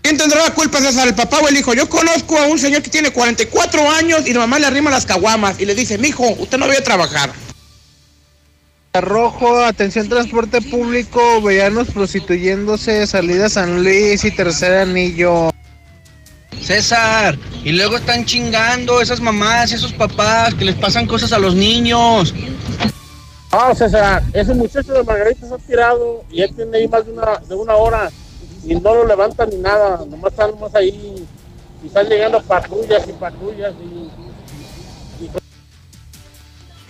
[0.00, 1.74] ¿Quién tendrá la culpa, César, el papá o el hijo?
[1.74, 5.04] Yo conozco a un señor que tiene 44 años y la mamá le arrima las
[5.04, 7.32] caguamas y le dice, mijo, usted no voy a trabajar.
[9.00, 15.50] Rojo, atención transporte público, veanos prostituyéndose, salida San Luis y tercer anillo.
[16.60, 21.54] César, y luego están chingando esas mamás, esos papás que les pasan cosas a los
[21.54, 22.34] niños.
[23.50, 27.12] Ah, César, ese muchacho de Margarita se ha tirado y ya tiene ahí más de
[27.12, 28.10] una, de una hora
[28.64, 31.26] y no lo levantan ni nada, nomás están ahí
[31.82, 34.10] y están llegando patrullas y patrullas y,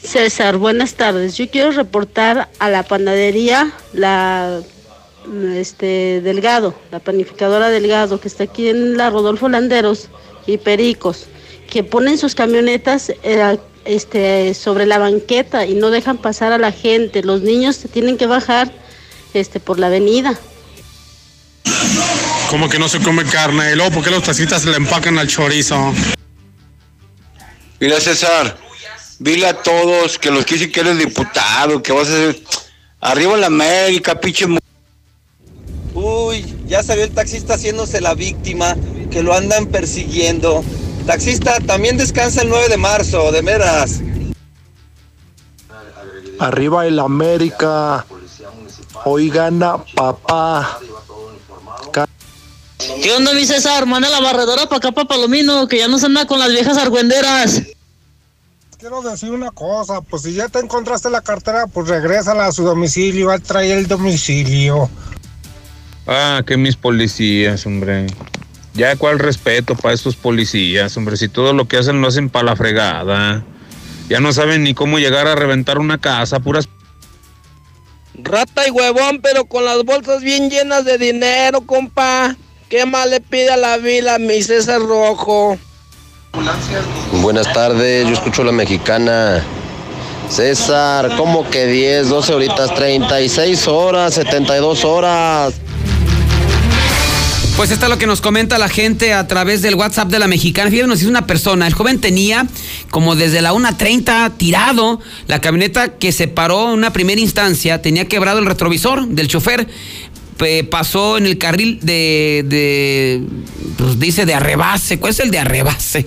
[0.06, 1.36] César, buenas tardes.
[1.36, 4.60] Yo quiero reportar a la panadería, la
[5.54, 10.08] este Delgado, la panificadora Delgado, que está aquí en la Rodolfo Landeros
[10.46, 11.26] y Pericos,
[11.70, 16.72] que ponen sus camionetas eh, este, sobre la banqueta y no dejan pasar a la
[16.72, 17.22] gente.
[17.22, 18.72] Los niños se tienen que bajar
[19.34, 20.38] este, por la avenida.
[22.50, 23.72] ¿Cómo que no se come carne?
[23.72, 25.92] ¿Y luego por qué los tacitas le empacan al chorizo?
[27.80, 28.56] Mira, César,
[29.18, 32.40] dile a todos que los que dicen que eres diputado, que vas a ser...
[33.00, 34.46] Arriba la América, pinche...
[35.96, 38.76] Uy, ya salió el taxista haciéndose la víctima,
[39.10, 40.62] que lo andan persiguiendo.
[41.06, 44.00] Taxista, también descansa el 9 de marzo, de meras.
[46.38, 48.04] Arriba el América.
[49.06, 50.80] Hoy gana papá.
[53.02, 53.86] ¿Qué onda, mi César?
[53.86, 56.76] Manda la barredora para acá, para Palomino, que ya no se anda con las viejas
[56.76, 57.62] argüenderas.
[58.78, 62.64] Quiero decir una cosa, pues si ya te encontraste la cartera, pues regrésala a su
[62.64, 64.90] domicilio, a traer el domicilio.
[66.06, 68.06] Ah, que mis policías, hombre.
[68.74, 72.44] Ya cuál respeto para estos policías, hombre, si todo lo que hacen lo hacen para
[72.46, 73.44] la fregada.
[74.08, 76.68] Ya no saben ni cómo llegar a reventar una casa, puras
[78.22, 82.34] Rata y huevón, pero con las bolsas bien llenas de dinero, compa.
[82.68, 85.58] ¿Qué más le pide a la vila a mi César Rojo?
[87.20, 89.42] Buenas tardes, yo escucho la mexicana.
[90.28, 95.54] César, ¿cómo que 10, 12 horitas, 36 horas, 72 horas?
[97.56, 100.68] Pues está lo que nos comenta la gente a través del WhatsApp de la mexicana.
[100.68, 102.46] Fíjense, nos dice una persona, el joven tenía
[102.90, 108.08] como desde la 1.30 tirado la camioneta que se paró en una primera instancia, tenía
[108.08, 109.68] quebrado el retrovisor del chofer.
[110.70, 113.22] Pasó en el carril de, de,
[113.78, 115.00] pues dice de arrebase.
[115.00, 116.06] ¿Cuál es el de arrebase?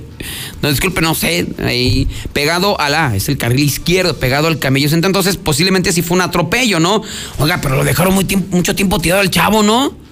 [0.62, 1.48] No, disculpe, no sé.
[1.64, 4.88] Ahí, pegado a la, es el carril izquierdo, pegado al camello.
[4.94, 7.02] Entonces, posiblemente sí fue un atropello, ¿no?
[7.40, 10.09] Oiga, pero lo dejaron mucho tiempo tirado al chavo, ¿no?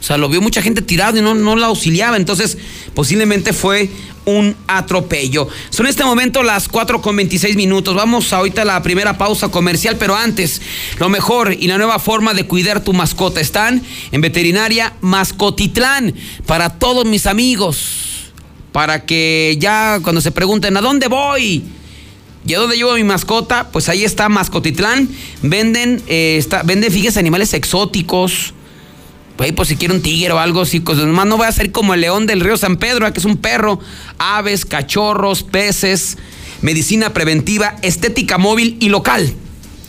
[0.00, 2.16] O sea, lo vio mucha gente tirado y no, no la auxiliaba.
[2.16, 2.56] Entonces,
[2.94, 3.90] posiblemente fue
[4.28, 5.48] un atropello.
[5.70, 7.94] Son en este momento las 4 con 26 minutos.
[7.94, 10.60] Vamos ahorita a la primera pausa comercial, pero antes,
[10.98, 13.82] lo mejor y la nueva forma de cuidar tu mascota están
[14.12, 16.14] en Veterinaria Mascotitlán.
[16.46, 18.30] Para todos mis amigos,
[18.72, 21.64] para que ya cuando se pregunten, ¿a dónde voy?
[22.46, 23.70] ¿Y a dónde llevo mi mascota?
[23.72, 25.08] Pues ahí está Mascotitlán.
[25.42, 28.54] Venden, eh, está, venden, fíjense, animales exóticos.
[29.38, 31.70] Ahí por si quiere un tigre o algo así, pues nomás no voy a ser
[31.70, 33.12] como el león del río San Pedro, ¿eh?
[33.12, 33.80] que es un perro,
[34.18, 36.18] aves, cachorros, peces,
[36.60, 39.32] medicina preventiva, estética móvil y local.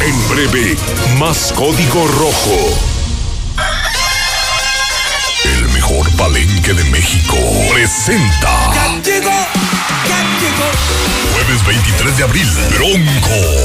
[0.00, 0.76] En breve,
[1.18, 2.78] más código rojo.
[5.44, 7.36] El mejor palenque de México
[7.72, 8.72] presenta.
[8.74, 9.53] ya llegó.
[11.32, 13.64] Jueves 23 de abril, Bronco.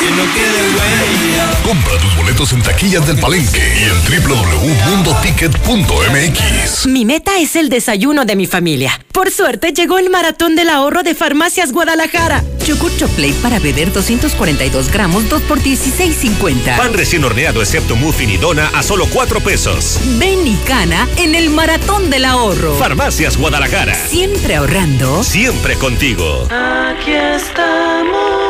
[0.00, 1.60] Que no quede huella.
[1.62, 3.92] Compra tus boletos en taquillas del palenque y en
[4.26, 6.86] www.mundoticket.mx.
[6.86, 8.98] Mi meta es el desayuno de mi familia.
[9.12, 12.42] Por suerte llegó el maratón del ahorro de Farmacias Guadalajara.
[12.66, 16.78] Yogur Chocolate para beber 242 gramos, 2 por 16.50.
[16.78, 19.98] Pan recién horneado excepto muffin y dona a solo 4 pesos.
[20.18, 22.78] Ven y cana en el maratón del ahorro.
[22.78, 23.94] Farmacias Guadalajara.
[23.94, 25.22] Siempre ahorrando.
[25.22, 26.48] Siempre contigo.
[26.50, 28.49] Aquí estamos.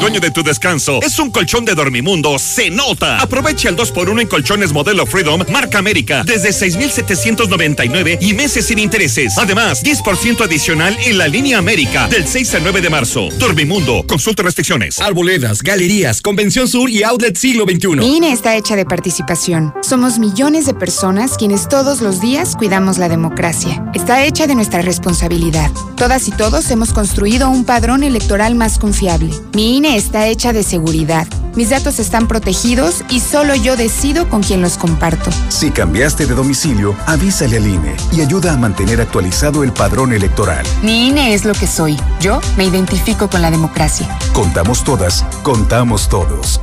[0.00, 3.20] el dueño de tu descanso es un colchón de Dormimundo, se nota.
[3.20, 9.36] Aprovecha el 2x1 en colchones modelo Freedom, marca América, desde 6,799 y meses sin intereses.
[9.36, 13.28] Además, 10% adicional en la línea América, del 6 al 9 de marzo.
[13.38, 14.98] Dormimundo, consulta restricciones.
[15.00, 17.96] Arboledas, galerías, Convención Sur y Outlet Siglo XXI.
[17.96, 19.74] Mi INE está hecha de participación.
[19.82, 23.84] Somos millones de personas quienes todos los días cuidamos la democracia.
[23.92, 25.70] Está hecha de nuestra responsabilidad.
[25.96, 29.30] Todas y todos hemos construido un padrón electoral más confiable.
[29.52, 31.26] Mi INE está hecha de seguridad.
[31.54, 35.30] Mis datos están protegidos y solo yo decido con quién los comparto.
[35.48, 40.64] Si cambiaste de domicilio, avísale al INE y ayuda a mantener actualizado el padrón electoral.
[40.82, 41.98] Mi INE es lo que soy.
[42.20, 44.08] Yo me identifico con la democracia.
[44.32, 46.60] Contamos todas, contamos todos.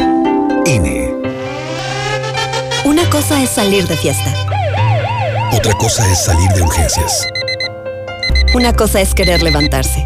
[0.66, 1.14] INE.
[2.86, 4.34] Una cosa es salir de fiesta.
[5.52, 7.28] Otra cosa es salir de urgencias.
[8.54, 10.06] Una cosa es querer levantarse.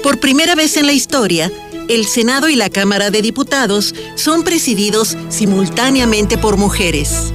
[0.02, 1.52] Por primera vez en la historia,
[1.90, 7.34] el Senado y la Cámara de Diputados son presididos simultáneamente por mujeres.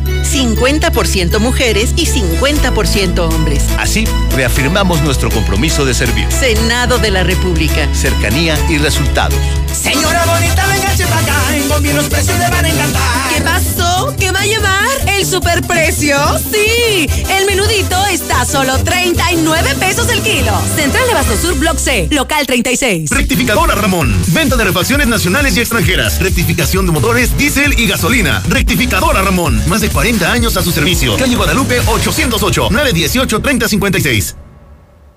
[0.23, 3.63] 50% mujeres y 50% hombres.
[3.77, 4.05] Así,
[4.35, 6.31] reafirmamos nuestro compromiso de servir.
[6.31, 7.87] Senado de la República.
[7.93, 9.39] Cercanía y resultados.
[9.73, 11.55] Señora bonita, venga para acá.
[11.55, 13.01] En Combi los precios le van a encantar.
[13.33, 14.13] ¿Qué pasó?
[14.19, 14.87] ¿Qué va a llevar?
[15.07, 16.17] ¿El superprecio?
[16.51, 17.09] Sí.
[17.29, 20.51] El menudito está a solo 39 pesos el kilo.
[20.75, 23.09] Central de Basto Sur, Block C, local 36.
[23.09, 24.15] Rectificadora Ramón.
[24.27, 26.19] Venta de refacciones nacionales y extranjeras.
[26.19, 28.43] Rectificación de motores, diésel y gasolina.
[28.47, 29.61] Rectificadora Ramón.
[29.67, 31.15] Más de 40 años a su servicio.
[31.17, 34.35] Calle Guadalupe 808 918 3056.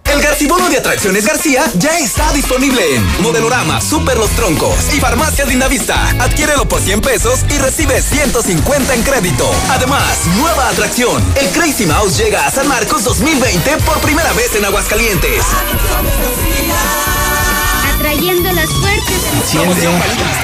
[0.05, 5.49] El Garcibono de Atracciones García ya está disponible en Modelorama, Super Los Troncos y Farmacias
[5.49, 6.11] Lindavista.
[6.21, 9.51] Adquiérelo por 100 pesos y recibe 150 en crédito.
[9.71, 11.23] Además, nueva atracción.
[11.41, 15.43] El Crazy Mouse llega a San Marcos 2020 por primera vez en Aguascalientes.
[17.97, 20.44] Atrayendo las fuertes.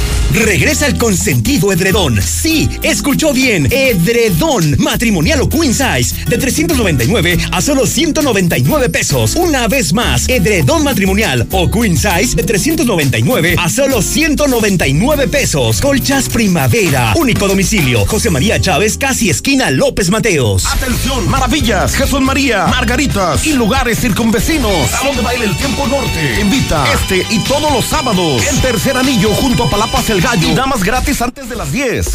[0.33, 2.21] Regresa el consentido edredón.
[2.21, 3.67] Sí, escuchó bien.
[3.69, 9.35] Edredón matrimonial o queen size de 399 a solo 199 pesos.
[9.35, 15.81] Una vez más, edredón matrimonial o queen size de 399 a solo 199 pesos.
[15.81, 17.13] Colchas Primavera.
[17.17, 18.05] Único domicilio.
[18.05, 20.65] José María Chávez, casi esquina López Mateos.
[20.65, 24.89] Atención, maravillas, Jesús María, Margaritas y lugares circunvecinos.
[24.89, 26.39] Salón de baile El Tiempo Norte.
[26.39, 28.41] Invita este y todos los sábados.
[28.49, 30.49] El tercer anillo junto a Palapas El Gallo.
[30.49, 32.07] Y damas gratis antes de las 10.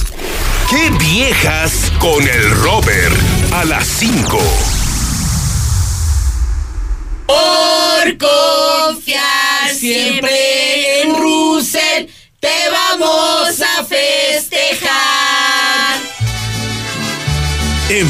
[0.71, 3.17] ¡Qué viejas con el Robert!
[3.53, 4.39] A las 5.
[7.27, 11.81] Por confiar siempre en Russell,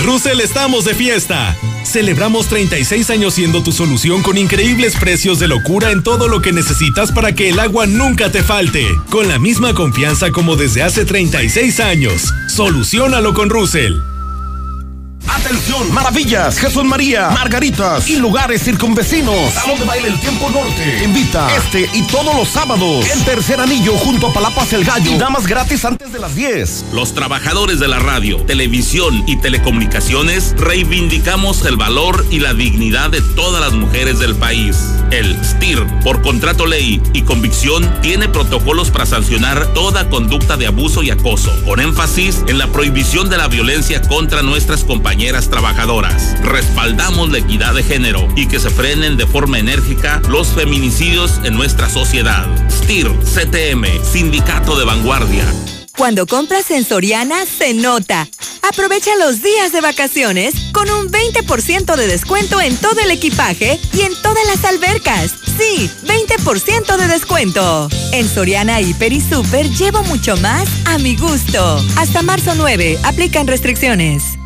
[0.06, 1.56] Russell estamos de fiesta.
[1.84, 6.52] Celebramos 36 años siendo tu solución con increíbles precios de locura en todo lo que
[6.52, 8.86] necesitas para que el agua nunca te falte.
[9.10, 12.32] Con la misma confianza como desde hace 36 años.
[12.46, 14.15] Solucionalo con Russell.
[15.36, 19.52] Atención, maravillas, Jesús María, Margaritas y lugares circunvecinos.
[19.52, 21.04] Salón de baile El Tiempo Norte.
[21.04, 23.06] Invita este y todos los sábados.
[23.06, 25.12] El tercer anillo junto a Palapas El Gallo.
[25.12, 26.86] Y damas gratis antes de las 10.
[26.94, 33.20] Los trabajadores de la radio, televisión y telecomunicaciones reivindicamos el valor y la dignidad de
[33.20, 34.78] todas las mujeres del país.
[35.10, 41.02] El STIR, por contrato ley y convicción, tiene protocolos para sancionar toda conducta de abuso
[41.02, 46.40] y acoso, con énfasis en la prohibición de la violencia contra nuestras compañeras trabajadoras.
[46.42, 51.54] Respaldamos la equidad de género y que se frenen de forma enérgica los feminicidios en
[51.54, 52.46] nuestra sociedad.
[52.70, 55.44] STIR, CTM, Sindicato de Vanguardia.
[55.96, 58.28] Cuando compras en Soriana, se nota.
[58.62, 64.02] Aprovecha los días de vacaciones con un 20% de descuento en todo el equipaje y
[64.02, 65.32] en todas las albercas.
[65.58, 67.88] Sí, 20% de descuento.
[68.12, 71.82] En Soriana Hiper y Super llevo mucho más a mi gusto.
[71.96, 74.36] Hasta marzo 9, aplican restricciones.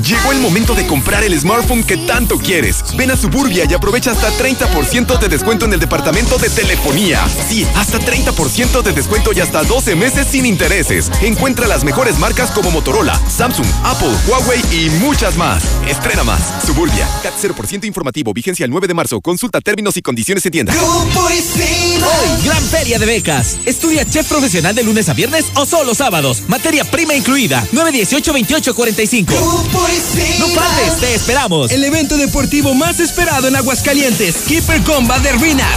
[0.00, 2.84] Llegó el momento de comprar el smartphone que tanto quieres.
[2.96, 7.26] Ven a Suburbia y aprovecha hasta 30% de descuento en el departamento de telefonía.
[7.48, 11.10] Sí, hasta 30% de descuento y hasta 12 meses sin intereses.
[11.22, 15.64] Encuentra las mejores marcas como Motorola, Samsung, Apple, Huawei y muchas más.
[15.88, 16.64] Estrena más.
[16.64, 17.08] Suburbia.
[17.22, 18.32] CAT 0% informativo.
[18.32, 19.20] Vigencia el 9 de marzo.
[19.20, 20.74] Consulta términos y condiciones en tienda.
[22.04, 22.31] Hoy,
[22.72, 23.58] feria de becas.
[23.66, 26.44] Estudia chef profesional de lunes a viernes o solo sábados.
[26.48, 27.62] Materia prima incluida.
[27.70, 29.34] 918 28 45.
[30.38, 31.70] No faltes, te esperamos.
[31.70, 35.68] El evento deportivo más esperado en Aguascalientes, Keeper Combat de RINAT.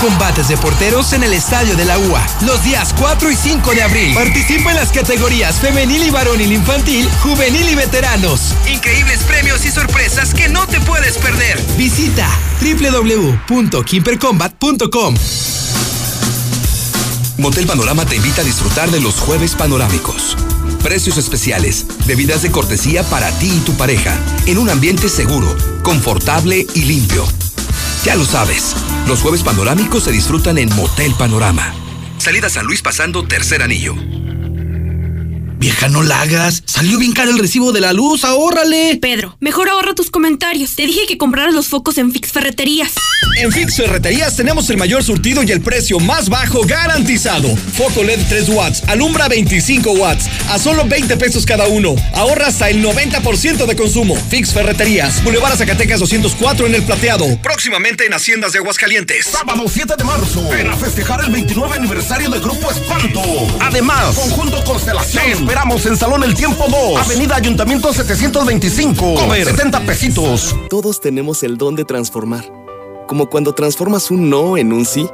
[0.00, 3.82] Combates de porteros en el Estadio de la UA, los días 4 y 5 de
[3.82, 4.14] abril.
[4.14, 8.54] Participa en las categorías femenil y varonil infantil, juvenil y veteranos.
[8.72, 11.60] Increíbles premios y sorpresas que no te puedes perder.
[11.76, 12.30] Visita
[12.60, 15.16] www.keepercombat.com.
[17.38, 20.36] Motel Panorama te invita a disfrutar de los jueves panorámicos.
[20.82, 26.66] Precios especiales, bebidas de cortesía para ti y tu pareja, en un ambiente seguro, confortable
[26.74, 27.24] y limpio.
[28.04, 28.74] Ya lo sabes,
[29.06, 31.72] los jueves panorámicos se disfrutan en Motel Panorama.
[32.18, 33.94] Salida San Luis pasando tercer anillo.
[35.58, 36.62] Vieja, no la hagas.
[36.66, 38.96] Salió bien caro el recibo de la luz, ahórrale.
[39.02, 40.76] Pedro, mejor ahorra tus comentarios.
[40.76, 42.92] Te dije que compraras los focos en Fix Ferreterías.
[43.40, 47.48] En Fix Ferreterías tenemos el mayor surtido y el precio más bajo garantizado.
[47.56, 51.96] Foco LED 3 watts, alumbra 25 watts, a solo 20 pesos cada uno.
[52.14, 54.14] Ahorra hasta el 90% de consumo.
[54.14, 57.26] Fix Ferreterías, Boulevard Zacatecas 204 en el Plateado.
[57.42, 59.26] Próximamente en Haciendas de Aguascalientes.
[59.26, 63.22] Sábado 7 de marzo, ven a festejar el 29 aniversario del Grupo Espanto.
[63.60, 69.14] Además, Conjunto Constelación esperamos en Salón El Tiempo 2, Avenida Ayuntamiento 725.
[69.14, 70.54] Cover 70 pesitos.
[70.68, 72.44] Todos tenemos el don de transformar.
[73.06, 75.08] Como cuando transformas un no en un sí.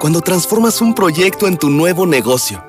[0.00, 2.60] Cuando transformas un proyecto en tu nuevo negocio.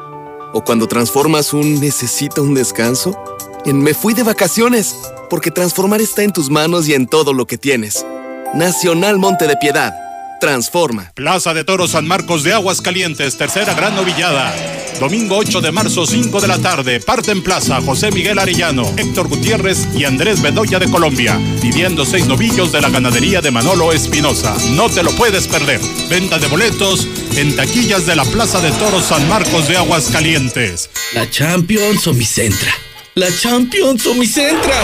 [0.53, 3.17] O cuando transformas un necesito un descanso
[3.65, 4.95] en me fui de vacaciones.
[5.31, 8.05] Porque transformar está en tus manos y en todo lo que tienes.
[8.53, 10.02] Nacional Monte de Piedad.
[10.43, 11.09] Transforma.
[11.15, 14.53] Plaza de Toros San Marcos de Aguas Calientes, tercera gran novillada.
[14.99, 16.99] Domingo 8 de marzo, 5 de la tarde.
[16.99, 21.39] Parte en plaza José Miguel Arellano, Héctor Gutiérrez y Andrés Bedoya de Colombia.
[21.61, 24.53] Viviendo seis novillos de la ganadería de Manolo Espinosa.
[24.71, 25.79] No te lo puedes perder.
[26.09, 30.89] Venta de boletos en taquillas de la Plaza de Toros San Marcos de Aguas Calientes.
[31.13, 32.73] La Champions o mi Centra.
[33.15, 34.75] La Champions o mi Centra.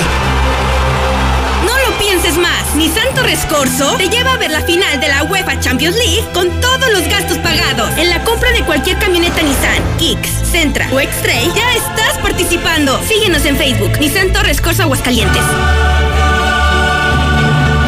[2.21, 2.75] Pienses más.
[2.75, 6.49] Nissan Torres Corso te lleva a ver la final de la UEFA Champions League con
[6.59, 7.97] todos los gastos pagados.
[7.97, 12.99] En la compra de cualquier camioneta Nissan, Kicks, Centra o X-Trail, ya estás participando.
[13.07, 15.41] Síguenos en Facebook, Nissan Torres Corso Aguascalientes.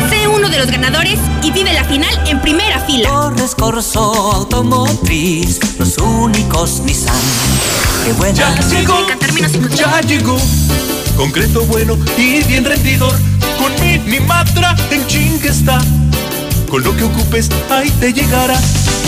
[0.09, 3.09] Sé uno de los ganadores y vive la final en primera fila.
[3.09, 7.15] Torres Corso Automotriz, los únicos Nissan.
[8.05, 8.33] Qué buena.
[8.33, 9.07] Ya llegó,
[9.75, 10.37] ya llegó.
[11.15, 13.13] Concreto bueno y bien rendidor.
[13.57, 15.79] Con Minimatra en chingue está.
[16.69, 18.57] Con lo que ocupes, ahí te llegará.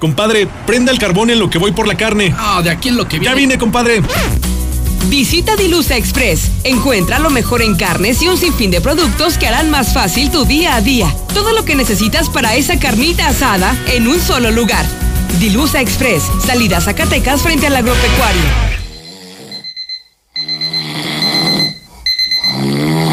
[0.04, 2.36] Compadre, prenda el carbón en lo que voy por la carne.
[2.38, 3.34] Ah, de aquí en lo que viene.
[3.34, 4.01] Ya vine, compadre.
[5.06, 6.51] Visita Dilusa Express.
[6.66, 10.43] Encuentra lo mejor en carnes y un sinfín de productos que harán más fácil tu
[10.43, 11.08] día a día.
[11.34, 14.86] Todo lo que necesitas para esa carnita asada en un solo lugar.
[15.39, 16.24] Dilusa Express.
[16.45, 18.41] Salida a Zacatecas frente al agropecuario.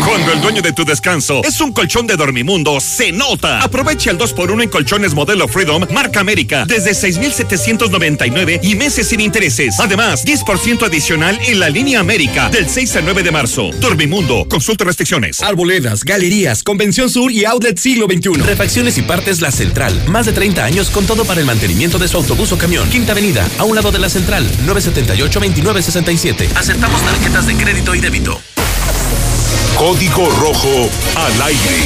[0.04, 3.60] Cuando el dueño de tu descanso es un colchón de Dormimundo, se nota.
[3.62, 9.78] Aprovecha el 2x1 en colchones modelo Freedom, marca América, desde 6,799 y meses sin intereses.
[9.78, 13.70] Además, 10% adicional en la línea América, del 6 al 9 de marzo.
[13.80, 15.42] Dormimundo, consulta restricciones.
[15.42, 18.40] Arboledas, galerías, Convención Sur y Outlet Siglo XXI.
[18.40, 19.92] Refacciones y partes La Central.
[20.08, 22.88] Más de 30 años con todo para el mantenimiento de su autobús o camión.
[22.88, 26.48] Quinta Avenida, a un lado de La Central, 978-2967.
[26.56, 28.40] Aceptamos tarjetas de crédito y débito.
[29.80, 31.78] Código Rojo al aire.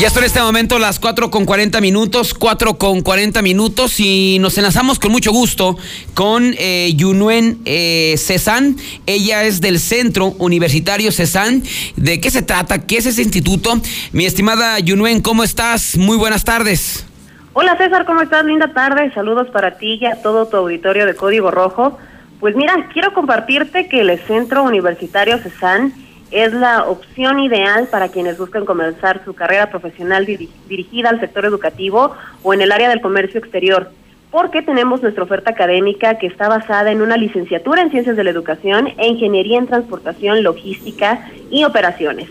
[0.00, 4.38] Ya son en este momento las 4 con 40 minutos, 4 con 40 minutos y
[4.40, 5.76] nos enlazamos con mucho gusto
[6.14, 8.76] con eh, Yunuen eh, Cezán.
[9.04, 11.62] Ella es del Centro Universitario Cezán.
[11.96, 12.86] ¿De qué se trata?
[12.86, 13.74] ¿Qué es ese instituto?
[14.12, 15.98] Mi estimada Yunuen, ¿cómo estás?
[15.98, 17.06] Muy buenas tardes.
[17.52, 18.46] Hola César, ¿cómo estás?
[18.46, 19.12] Linda tarde.
[19.12, 21.98] Saludos para ti y a todo tu auditorio de Código Rojo.
[22.40, 25.92] Pues mira, quiero compartirte que el Centro Universitario Cezán
[26.30, 32.14] es la opción ideal para quienes buscan comenzar su carrera profesional dirigida al sector educativo
[32.42, 33.90] o en el área del comercio exterior,
[34.30, 38.30] porque tenemos nuestra oferta académica que está basada en una licenciatura en Ciencias de la
[38.30, 42.28] Educación e Ingeniería en Transportación, Logística y Operaciones.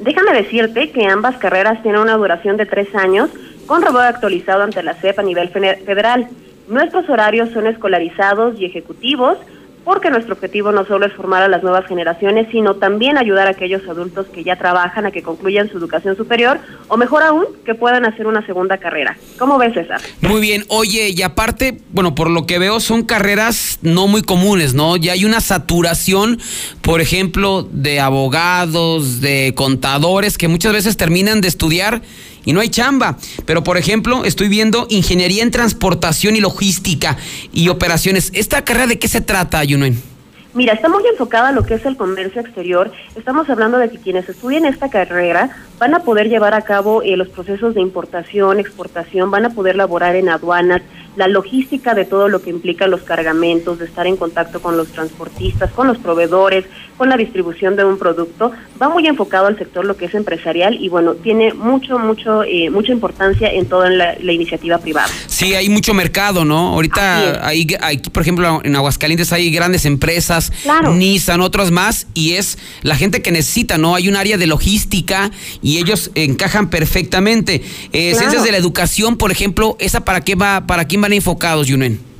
[0.00, 3.30] Déjame decirte que ambas carreras tienen una duración de tres años
[3.66, 6.28] con robot actualizado ante la CEP a nivel federal.
[6.70, 9.36] Nuestros horarios son escolarizados y ejecutivos,
[9.84, 13.50] porque nuestro objetivo no solo es formar a las nuevas generaciones, sino también ayudar a
[13.50, 17.74] aquellos adultos que ya trabajan a que concluyan su educación superior o mejor aún, que
[17.74, 19.16] puedan hacer una segunda carrera.
[19.36, 20.00] ¿Cómo ves, César?
[20.20, 24.72] Muy bien, oye, y aparte, bueno, por lo que veo son carreras no muy comunes,
[24.72, 24.96] ¿no?
[24.96, 26.38] Ya hay una saturación,
[26.82, 32.02] por ejemplo, de abogados, de contadores que muchas veces terminan de estudiar
[32.44, 33.16] y no hay chamba.
[33.46, 37.16] Pero, por ejemplo, estoy viendo ingeniería en transportación y logística
[37.52, 38.30] y operaciones.
[38.34, 40.10] ¿Esta carrera de qué se trata, Yunuen?
[40.52, 42.90] Mira, está muy enfocada a lo que es el comercio exterior.
[43.14, 47.16] Estamos hablando de que quienes estudien esta carrera van a poder llevar a cabo eh,
[47.16, 50.82] los procesos de importación, exportación, van a poder laborar en aduanas,
[51.20, 54.88] la logística de todo lo que implica los cargamentos, de estar en contacto con los
[54.88, 56.64] transportistas, con los proveedores,
[56.96, 60.78] con la distribución de un producto, va muy enfocado al sector lo que es empresarial
[60.80, 65.08] y bueno, tiene mucho, mucho, eh, mucha importancia en toda la, iniciativa privada.
[65.26, 66.68] Sí, hay mucho mercado, ¿no?
[66.68, 70.52] Ahorita hay, hay, por ejemplo, en Aguascalientes hay grandes empresas,
[70.90, 73.94] Nissan, otras más, y es la gente que necesita, ¿no?
[73.94, 75.30] Hay un área de logística
[75.62, 77.62] y ellos encajan perfectamente.
[77.92, 82.10] Eh, Ciencias de la educación, por ejemplo, ¿esa para qué va, para quién enfocados, Yunen?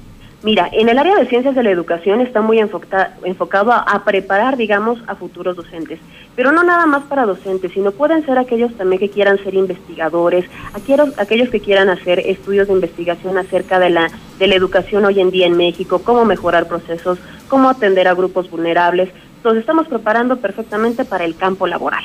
[0.43, 4.99] Mira, en el área de ciencias de la educación está muy enfocado a, preparar, digamos,
[5.07, 5.99] a futuros docentes.
[6.35, 10.47] Pero no nada más para docentes, sino pueden ser aquellos también que quieran ser investigadores,
[10.73, 15.21] aquellos, aquellos que quieran hacer estudios de investigación acerca de la, de la educación hoy
[15.21, 17.19] en día en México, cómo mejorar procesos,
[17.49, 19.11] cómo atender a grupos vulnerables.
[19.37, 22.05] Entonces estamos preparando perfectamente para el campo laboral.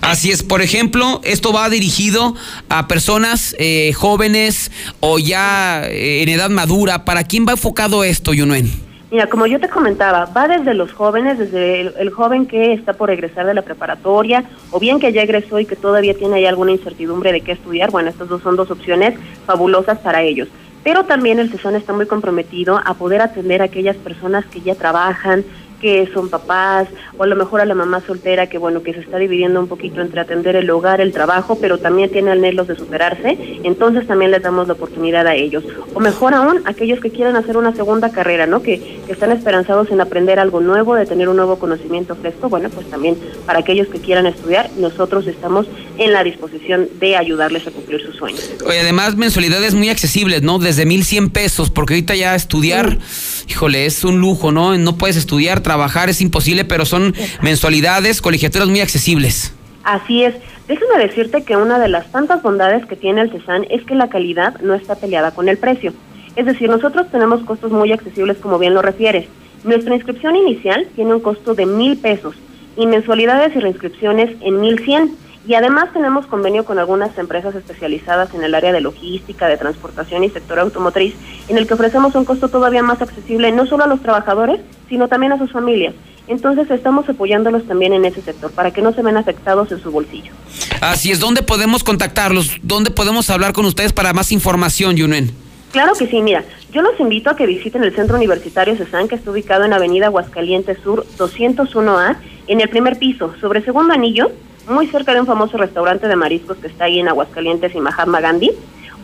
[0.00, 2.34] Así es, por ejemplo, esto va dirigido
[2.68, 4.70] a personas eh, jóvenes
[5.00, 7.04] o ya eh, en edad madura.
[7.04, 8.70] ¿Para quién va enfocado esto, Yunuen?
[9.14, 13.10] Mira, como yo te comentaba, va desde los jóvenes, desde el, joven que está por
[13.12, 16.72] egresar de la preparatoria, o bien que ya egresó y que todavía tiene ahí alguna
[16.72, 17.92] incertidumbre de qué estudiar.
[17.92, 19.14] Bueno, estas dos son dos opciones
[19.46, 20.48] fabulosas para ellos.
[20.82, 24.74] Pero también el CESAN está muy comprometido a poder atender a aquellas personas que ya
[24.74, 25.44] trabajan,
[25.84, 29.00] que son papás o a lo mejor a la mamá soltera que bueno que se
[29.00, 32.74] está dividiendo un poquito entre atender el hogar, el trabajo, pero también tiene anhelos de
[32.74, 35.62] superarse, entonces también les damos la oportunidad a ellos.
[35.92, 38.62] O mejor aún, aquellos que quieran hacer una segunda carrera, ¿no?
[38.62, 42.88] Que, están esperanzados en aprender algo nuevo, de tener un nuevo conocimiento fresco, bueno, pues
[42.88, 45.66] también para aquellos que quieran estudiar, nosotros estamos
[45.98, 48.50] en la disposición de ayudarles a cumplir sus sueños.
[48.66, 50.58] Oye, además mensualidades muy accesibles, ¿no?
[50.58, 52.98] Desde 1100 pesos, porque ahorita ya estudiar,
[53.46, 54.76] híjole, es un lujo, ¿no?
[54.78, 55.73] No puedes estudiar, trabajar
[56.08, 59.54] es imposible, pero son mensualidades, colegiaturas muy accesibles.
[59.84, 60.34] Así es.
[60.66, 64.08] Déjame decirte que una de las tantas bondades que tiene el CESAN es que la
[64.08, 65.92] calidad no está peleada con el precio.
[66.36, 69.26] Es decir, nosotros tenemos costos muy accesibles, como bien lo refieres.
[69.62, 72.34] Nuestra inscripción inicial tiene un costo de mil pesos
[72.76, 75.16] y mensualidades y reinscripciones en mil cien.
[75.46, 80.24] Y además tenemos convenio con algunas empresas especializadas en el área de logística, de transportación
[80.24, 81.14] y sector automotriz,
[81.48, 85.08] en el que ofrecemos un costo todavía más accesible no solo a los trabajadores, sino
[85.08, 85.94] también a sus familias.
[86.26, 89.90] Entonces estamos apoyándolos también en ese sector para que no se ven afectados en su
[89.90, 90.32] bolsillo.
[90.80, 92.58] Así es, ¿dónde podemos contactarlos?
[92.62, 95.30] ¿Dónde podemos hablar con ustedes para más información, Yunen?
[95.72, 99.16] Claro que sí, mira, yo los invito a que visiten el Centro Universitario CESAN, que
[99.16, 102.16] está ubicado en Avenida Aguascalientes Sur 201A,
[102.46, 104.30] en el primer piso, sobre segundo anillo,
[104.68, 108.20] muy cerca de un famoso restaurante de mariscos que está ahí en Aguascalientes y Mahatma
[108.20, 108.52] Gandhi.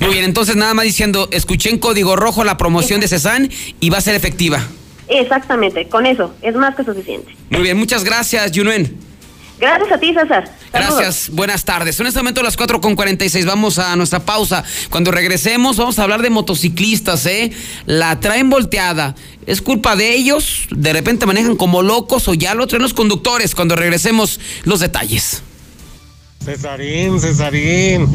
[0.02, 3.50] Muy bien, entonces nada más diciendo, escuché en código rojo la promoción de CESAN
[3.80, 4.68] y va a ser efectiva.
[5.08, 7.36] Exactamente, con eso es más que suficiente.
[7.50, 8.98] Muy bien, muchas gracias, Yunuen.
[9.60, 10.52] Gracias a ti, César.
[10.74, 12.00] Gracias, buenas tardes.
[12.00, 14.64] En este momento a las 4.46 vamos a nuestra pausa.
[14.90, 17.52] Cuando regresemos vamos a hablar de motociclistas, ¿eh?
[17.86, 19.14] La traen volteada.
[19.46, 20.68] ¿Es culpa de ellos?
[20.72, 23.54] ¿De repente manejan como locos o ya lo traen los conductores?
[23.54, 25.44] Cuando regresemos los detalles.
[26.44, 28.08] Cesarín, Cesarín,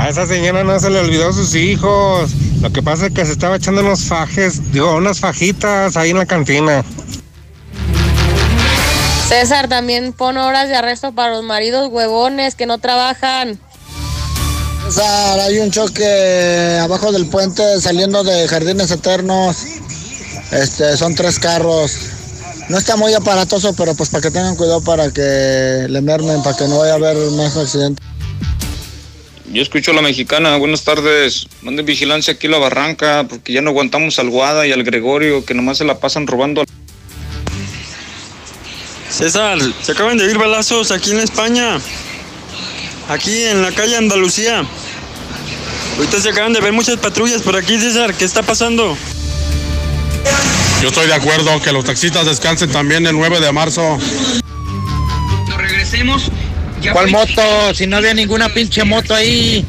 [0.00, 2.30] a esa señora no se le olvidó a sus hijos.
[2.62, 6.16] Lo que pasa es que se estaba echando unos fajes, digo, unas fajitas ahí en
[6.16, 6.82] la cantina.
[9.28, 13.60] César, también pon horas de arresto para los maridos huevones que no trabajan.
[14.88, 19.58] César, hay un choque abajo del puente saliendo de Jardines Eternos.
[20.50, 21.92] Este, son tres carros.
[22.70, 26.56] No está muy aparatoso, pero pues para que tengan cuidado para que le mermen, para
[26.56, 28.10] que no vaya a haber más accidentes.
[29.52, 31.48] Yo escucho a la mexicana, buenas tardes.
[31.62, 35.44] Manden vigilancia aquí a la barranca, porque ya no aguantamos al Guada y al Gregorio,
[35.44, 36.62] que nomás se la pasan robando.
[39.08, 41.80] César, se acaban de ir balazos aquí en España.
[43.08, 44.64] Aquí en la calle Andalucía.
[45.96, 48.14] Ahorita se acaban de ver muchas patrullas por aquí, César.
[48.14, 48.96] ¿Qué está pasando?
[50.80, 53.98] Yo estoy de acuerdo que los taxistas descansen también el 9 de marzo.
[55.56, 56.30] Regresemos.
[56.82, 57.74] Ya ¿Cuál moto?
[57.74, 59.64] Si no había ninguna pinche moto ahí.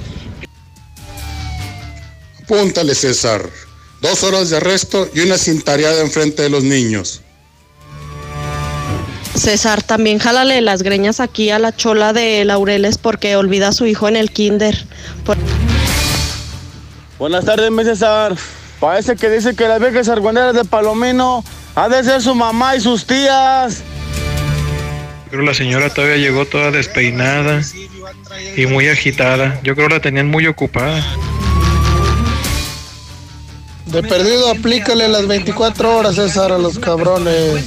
[2.44, 3.50] Apúntale, César.
[4.02, 7.22] Dos horas de arresto y una cintareada enfrente de los niños.
[9.36, 13.86] César, también jálale las greñas aquí a la chola de Laureles porque olvida a su
[13.86, 14.86] hijo en el kinder.
[15.26, 15.38] Por-
[17.18, 18.36] Buenas tardes, mi César.
[18.80, 21.44] Parece que dice que las viejas argüenderas de Palomino
[21.76, 23.82] ha de ser su mamá y sus tías.
[25.32, 27.62] Creo la señora todavía llegó toda despeinada
[28.58, 29.62] y muy agitada.
[29.64, 31.02] Yo creo la tenían muy ocupada.
[33.86, 37.64] De perdido, aplícale las 24 horas, César, a los cabrones.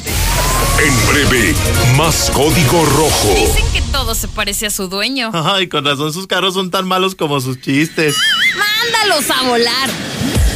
[0.79, 1.55] En breve,
[1.97, 3.35] más código rojo.
[3.35, 5.31] Dicen que todo se parece a su dueño.
[5.33, 8.15] Ay, con razón sus carros son tan malos como sus chistes.
[8.59, 9.91] ¡Mándalos a volar!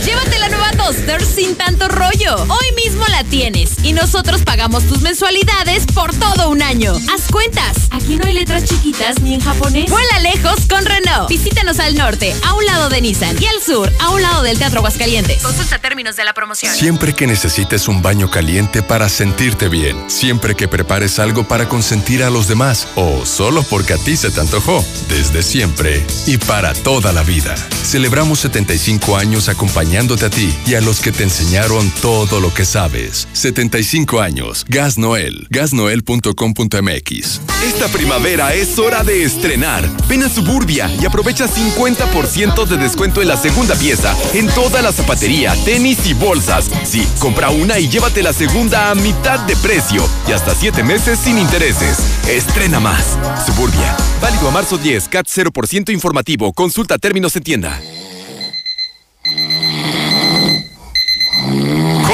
[0.09, 2.37] Llévate la nueva Duster sin tanto rollo.
[2.45, 6.95] Hoy mismo la tienes y nosotros pagamos tus mensualidades por todo un año.
[7.13, 7.77] Haz cuentas.
[7.91, 9.91] Aquí no hay letras chiquitas ni en japonés.
[9.91, 11.29] Vuela lejos con Renault.
[11.29, 14.57] Visítanos al norte, a un lado de Nissan y al sur, a un lado del
[14.57, 15.43] Teatro Aguascalientes.
[15.43, 16.75] Consulta términos de la promoción.
[16.75, 22.23] Siempre que necesites un baño caliente para sentirte bien, siempre que prepares algo para consentir
[22.25, 26.73] a los demás o solo porque a ti se te antojó, desde siempre y para
[26.73, 27.55] toda la vida.
[27.85, 29.51] Celebramos 75 años
[29.99, 33.27] a ti y a los que te enseñaron todo lo que sabes.
[33.33, 34.65] 75 años.
[34.69, 35.49] Gas Noel.
[35.51, 37.41] Gasnoel.com.mx.
[37.67, 39.91] Esta primavera es hora de estrenar.
[40.09, 44.93] Ven a Suburbia y aprovecha 50% de descuento en la segunda pieza en toda la
[44.93, 46.71] zapatería, tenis y bolsas.
[46.85, 51.19] Sí, compra una y llévate la segunda a mitad de precio y hasta 7 meses
[51.19, 51.99] sin intereses.
[52.29, 53.19] Estrena más.
[53.45, 53.97] Suburbia.
[54.23, 56.53] Válido a marzo 10, CAT 0% informativo.
[56.53, 57.81] Consulta términos en tienda.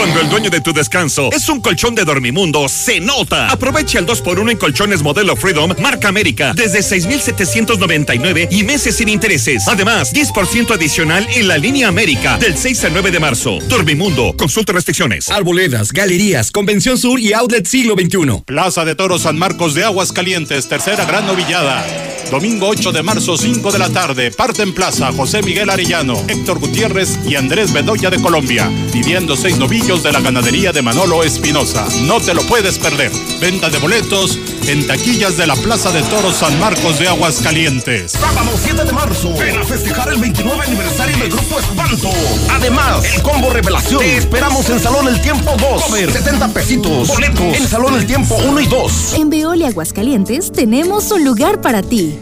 [0.05, 3.48] Cuando el dueño de tu descanso es un colchón de Dormimundo, se nota.
[3.48, 9.66] Aprovecha el 2x1 en colchones modelo Freedom, marca América, desde 6,799 y meses sin intereses.
[9.66, 13.59] Además, 10% adicional en la línea América, del 6 al 9 de marzo.
[13.66, 15.30] Dormimundo, consulta restricciones.
[15.30, 18.42] Arboledas, galerías, Convención Sur y Outlet Siglo XXI.
[18.44, 21.82] Plaza de Toros San Marcos de Aguas Calientes, tercera gran novillada.
[22.30, 24.30] Domingo 8 de marzo, 5 de la tarde.
[24.30, 28.70] Parte en plaza José Miguel Arellano, Héctor Gutiérrez y Andrés Bedoya de Colombia.
[28.92, 31.86] Viviendo seis novillos de la ganadería de Manolo Espinosa.
[32.03, 33.12] No te lo puedes perder.
[33.40, 38.12] Venta de boletos en taquillas de la Plaza de Toros San Marcos de Aguas Calientes.
[38.12, 42.11] Sábado 7 de marzo, ven a festejar el 29 aniversario del Grupo Espanto.
[42.51, 44.01] Además, el combo revelación.
[44.01, 45.82] Te esperamos en Salón El Tiempo 2.
[45.84, 47.09] Cover, 70 pesitos.
[47.09, 49.14] Boletos en Salón El Tiempo 1 y 2.
[49.14, 52.18] En Veolia Aguascalientes tenemos un lugar para ti.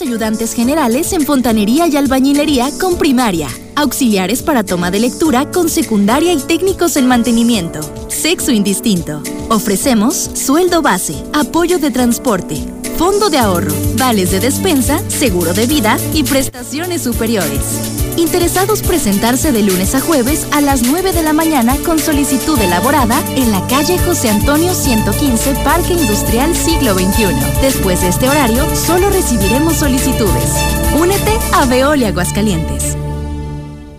[0.00, 6.32] Ayudantes generales en fontanería y albañilería con primaria, auxiliares para toma de lectura con secundaria
[6.32, 9.22] y técnicos en mantenimiento, sexo indistinto.
[9.48, 12.56] Ofrecemos sueldo base, apoyo de transporte,
[12.96, 17.97] fondo de ahorro, vales de despensa, seguro de vida y prestaciones superiores.
[18.18, 23.22] Interesados presentarse de lunes a jueves a las 9 de la mañana con solicitud elaborada
[23.36, 27.26] en la calle José Antonio 115, Parque Industrial Siglo XXI.
[27.62, 30.50] Después de este horario, solo recibiremos solicitudes.
[30.98, 32.96] Únete a Veolia Aguascalientes.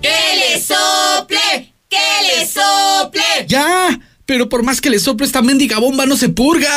[0.02, 1.74] ¡Que le sople!
[1.88, 1.98] ¡Que
[2.28, 3.22] le sople!
[3.48, 3.98] ¡Ya!
[4.30, 6.70] Pero por más que le sople esta mendiga bomba no se purga.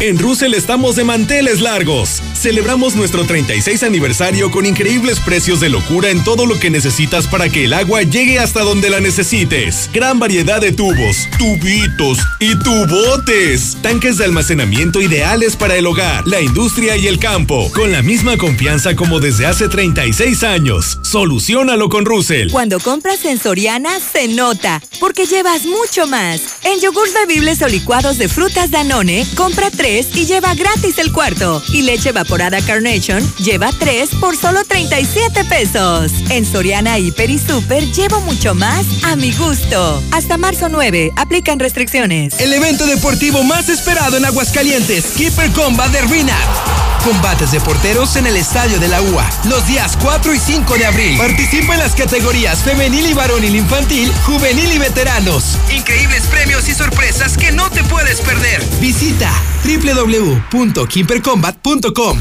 [0.00, 2.20] En Russell estamos de manteles largos.
[2.34, 7.48] Celebramos nuestro 36 aniversario con increíbles precios de locura en todo lo que necesitas para
[7.48, 9.88] que el agua llegue hasta donde la necesites.
[9.94, 13.76] Gran variedad de tubos, tubitos y tubotes.
[13.80, 17.70] Tanques de almacenamiento ideales para el hogar, la industria y el campo.
[17.72, 20.98] Con la misma confianza como desde hace 36 años.
[21.02, 22.50] Solucionalo con Russell.
[22.50, 26.40] Cuando compras en Soriana, se nota, porque llevas mucho más.
[26.64, 31.62] En yogurts bebibles o licuados de frutas Danone, compra 3 y lleva gratis el cuarto.
[31.68, 36.10] Y leche evaporada Carnation, lleva 3 por solo 37 pesos.
[36.30, 40.02] En Soriana Hiper y Super llevo mucho más a mi gusto.
[40.10, 42.40] Hasta marzo 9, aplican restricciones.
[42.40, 46.94] El evento deportivo más esperado en Aguascalientes, Keeper Combat de Rinat.
[47.04, 50.86] Combates de porteros en el Estadio de la UA, los días 4 y 5 de
[50.86, 51.18] abril.
[51.18, 55.58] Participa en las categorías femenil y varonil infantil, juvenil y veteranos.
[55.70, 58.62] Increíbles premios y sorpresas que no te puedes perder.
[58.80, 59.32] Visita
[59.64, 62.18] www.keepercombat.com.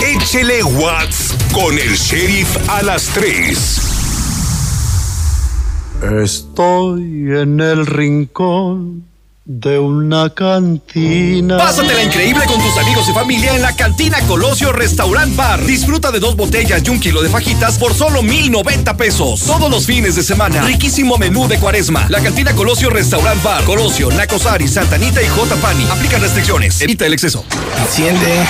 [0.00, 3.80] Échele Watts con el sheriff a las 3.
[6.22, 9.11] Estoy en el rincón
[9.44, 11.58] de una cantina.
[11.58, 15.64] Pásatela increíble con tus amigos y familia en la cantina Colosio Restaurant Bar.
[15.64, 19.40] Disfruta de dos botellas y un kilo de fajitas por solo mil noventa pesos.
[19.40, 20.62] Todos los fines de semana.
[20.62, 22.06] Riquísimo menú de cuaresma.
[22.08, 23.64] La cantina Colosio Restaurant Bar.
[23.64, 25.56] Colosio, Nacosari, Santanita y J.
[25.56, 25.84] Pani.
[25.90, 26.80] Aplican restricciones.
[26.80, 27.44] Evita el exceso.
[27.78, 28.46] Enciende.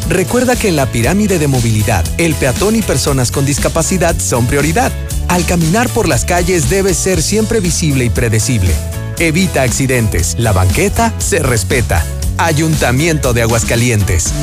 [0.09, 4.91] Recuerda que en la pirámide de movilidad, el peatón y personas con discapacidad son prioridad.
[5.29, 8.73] Al caminar por las calles debe ser siempre visible y predecible.
[9.19, 10.35] Evita accidentes.
[10.39, 12.03] La banqueta se respeta.
[12.39, 14.33] Ayuntamiento de Aguascalientes.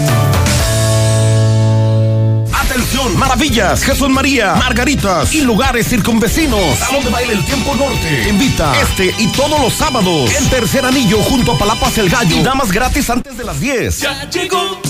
[2.53, 6.79] Atención, maravillas, Jesús María, Margaritas y lugares circunvecinos.
[6.79, 8.29] Salón de baile El Tiempo Norte.
[8.29, 10.31] Invita este y todos los sábados.
[10.39, 12.37] El tercer anillo junto a Palapas el Gallo.
[12.37, 13.99] Y damas gratis antes de las 10.
[13.99, 14.81] Ya llegó,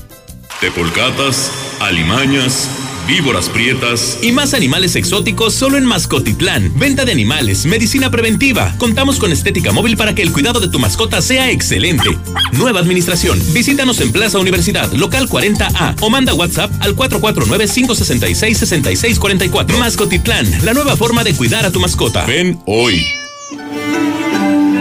[0.61, 1.51] Tepolcatas,
[1.81, 2.69] alimañas,
[3.11, 4.19] víboras prietas.
[4.23, 6.73] Y más animales exóticos solo en Mascotitlán.
[6.79, 8.73] Venta de animales, medicina preventiva.
[8.79, 12.17] Contamos con estética móvil para que el cuidado de tu mascota sea excelente.
[12.53, 13.37] Nueva administración.
[13.53, 19.77] Visítanos en Plaza Universidad, local 40A o manda WhatsApp al 449-566-6644.
[19.77, 22.25] Mascotitlán, la nueva forma de cuidar a tu mascota.
[22.27, 23.05] Ven hoy.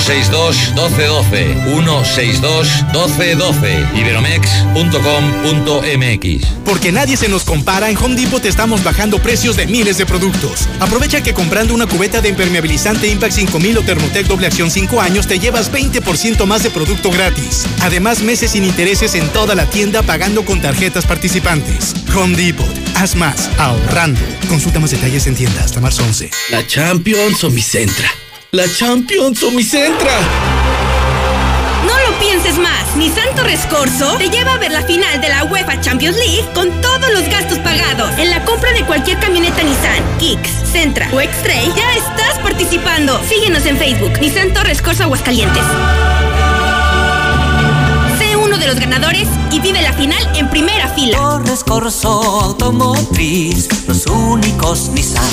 [0.00, 8.82] 162 1212 162 1212 iberomex.com.mx Porque nadie se nos compara, en Home Depot te estamos
[8.82, 10.68] bajando precios de miles de productos.
[10.80, 15.26] Aprovecha que comprando una cubeta de impermeabilizante Impact 5000 o Thermotec doble acción 5 años
[15.26, 17.66] te llevas 20% más de producto gratis.
[17.82, 21.94] Además, meses sin intereses en toda la tienda pagando con tarjetas participantes.
[22.16, 24.20] Home Depot, haz más, ahorrando.
[24.48, 26.30] Consulta más detalles en tienda hasta marzo 11.
[26.50, 28.10] La Champions o mi Centra.
[28.52, 30.10] La Champions o mi Centra.
[31.86, 32.96] No lo pienses más.
[32.96, 36.68] Nissan Torres Corso te lleva a ver la final de la UEFA Champions League con
[36.80, 38.10] todos los gastos pagados.
[38.18, 43.20] En la compra de cualquier camioneta Nissan, Kicks, Centra o X-Trail, ya estás participando.
[43.28, 45.62] Síguenos en Facebook, Nissan Torres Corso Aguascalientes.
[48.70, 51.18] Los ganadores y vive la final en primera fila.
[51.18, 55.24] Torres Corso Automotriz, los únicos Nissan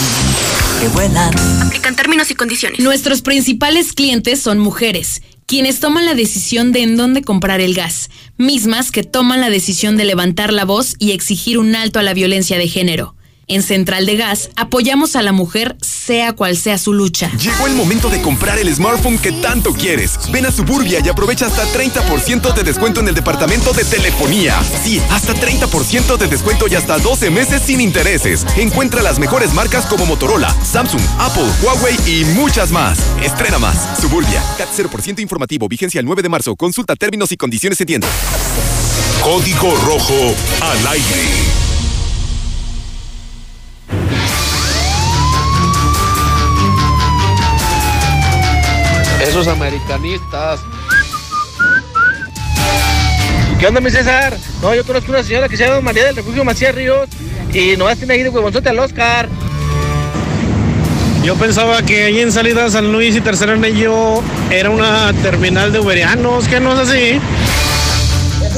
[0.82, 1.32] que vuelan.
[1.62, 2.80] Aplican términos y condiciones.
[2.80, 8.10] Nuestros principales clientes son mujeres, quienes toman la decisión de en dónde comprar el gas,
[8.38, 12.16] mismas que toman la decisión de levantar la voz y exigir un alto a la
[12.16, 13.17] violencia de género.
[13.50, 17.32] En Central de Gas apoyamos a la mujer sea cual sea su lucha.
[17.38, 20.20] Llegó el momento de comprar el smartphone que tanto quieres.
[20.34, 24.62] Ven a Suburbia y aprovecha hasta 30% de descuento en el departamento de telefonía.
[24.84, 28.46] Sí, hasta 30% de descuento y hasta 12 meses sin intereses.
[28.58, 33.00] Encuentra las mejores marcas como Motorola, Samsung, Apple, Huawei y muchas más.
[33.24, 33.98] Estrena más.
[34.02, 36.54] Suburbia, CAT 0% informativo, vigencia el 9 de marzo.
[36.58, 38.08] Consulta términos y condiciones en tienda.
[39.24, 41.67] Código Rojo al aire.
[49.22, 50.62] Esos americanistas.
[53.60, 54.38] ¿Qué onda, mi César?
[54.62, 57.10] No, yo conozco una señora que se llama María del Refugio Macías Ríos
[57.54, 59.28] y nomás tiene ahí de huevonzote al Oscar.
[61.24, 64.22] Yo pensaba que ahí en salida San Luis y Tercer Anillo
[64.52, 67.20] era una terminal de uberianos, que no es así.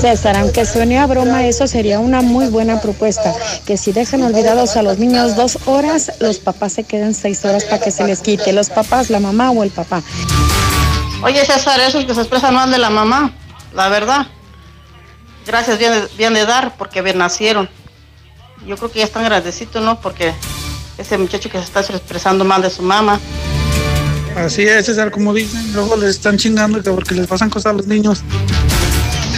[0.02, 3.34] César, aunque suene a broma, eso sería una muy buena propuesta.
[3.66, 7.66] Que si dejan olvidados a los niños dos horas, los papás se queden seis horas
[7.66, 8.54] para que se les quite.
[8.54, 10.02] Los papás, la mamá o el papá.
[11.22, 13.34] Oye, César, esos que se expresan mal de la mamá,
[13.74, 14.28] la verdad.
[15.45, 17.70] Gracias, bien, de- bien de dar, porque bien nacieron.
[18.66, 20.00] Yo creo que ya están agradecidos, ¿no?
[20.00, 20.34] Porque
[20.97, 23.20] ese muchacho que se está expresando mal de su mamá.
[24.36, 25.74] Así es, César, como dicen.
[25.74, 28.22] Luego les están chingando que porque les pasan cosas a los niños.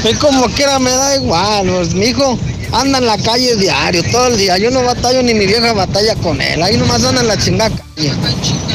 [0.03, 2.37] Y como quiera me da igual, pues mi hijo
[2.71, 4.57] anda en la calle diario, todo el día.
[4.57, 6.61] Yo no batallo ni mi vieja batalla con él.
[6.63, 8.11] Ahí nomás anda en la chingada calle.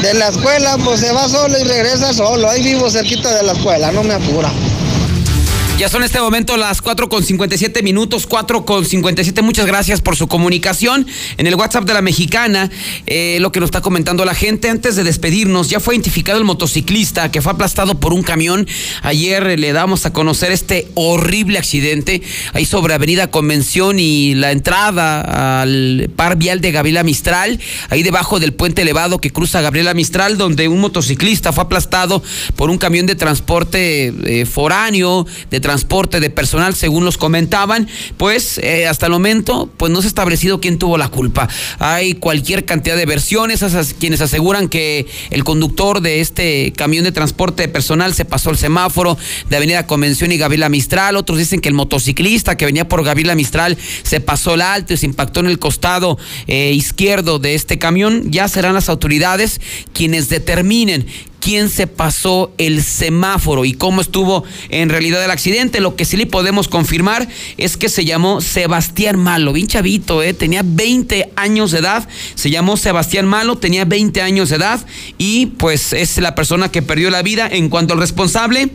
[0.01, 2.49] De la escuela, pues se va solo y regresa solo.
[2.49, 4.49] Ahí vivo cerquita de la escuela, no me apura.
[5.77, 9.43] Ya son este momento las 4 con 57 minutos, 4 con 57.
[9.43, 11.05] Muchas gracias por su comunicación.
[11.37, 12.71] En el WhatsApp de la mexicana,
[13.05, 16.45] eh, lo que nos está comentando la gente, antes de despedirnos, ya fue identificado el
[16.45, 18.67] motociclista que fue aplastado por un camión.
[19.03, 22.23] Ayer eh, le damos a conocer este horrible accidente
[22.53, 27.59] ahí sobre Avenida Convención y la entrada al par vial de Gabriela Mistral,
[27.89, 32.23] ahí debajo del puente elevado que cruza Gabriela Mistral, donde un motociclista fue aplastado
[32.55, 37.87] por un camión de transporte eh, foráneo, de transporte de personal, según los comentaban,
[38.17, 41.47] pues eh, hasta el momento, pues no se ha establecido quién tuvo la culpa.
[41.79, 43.63] Hay cualquier cantidad de versiones,
[43.99, 48.57] quienes aseguran que el conductor de este camión de transporte de personal se pasó el
[48.57, 49.17] semáforo
[49.49, 53.35] de Avenida Convención y Gabriela Mistral, otros dicen que el motociclista que venía por Gabriela
[53.35, 57.77] Mistral se pasó el alto y se impactó en el costado eh, izquierdo de este
[57.77, 58.31] camión.
[58.31, 59.61] Ya serán las autoridades
[59.93, 61.07] quienes determinen
[61.39, 65.79] quién se pasó el semáforo y cómo estuvo en realidad el accidente.
[65.79, 67.27] Lo que sí le podemos confirmar
[67.57, 70.33] es que se llamó Sebastián Malo, bien chavito, ¿eh?
[70.33, 74.85] tenía 20 años de edad, se llamó Sebastián Malo, tenía 20 años de edad
[75.17, 77.47] y pues es la persona que perdió la vida.
[77.49, 78.69] En cuanto al responsable,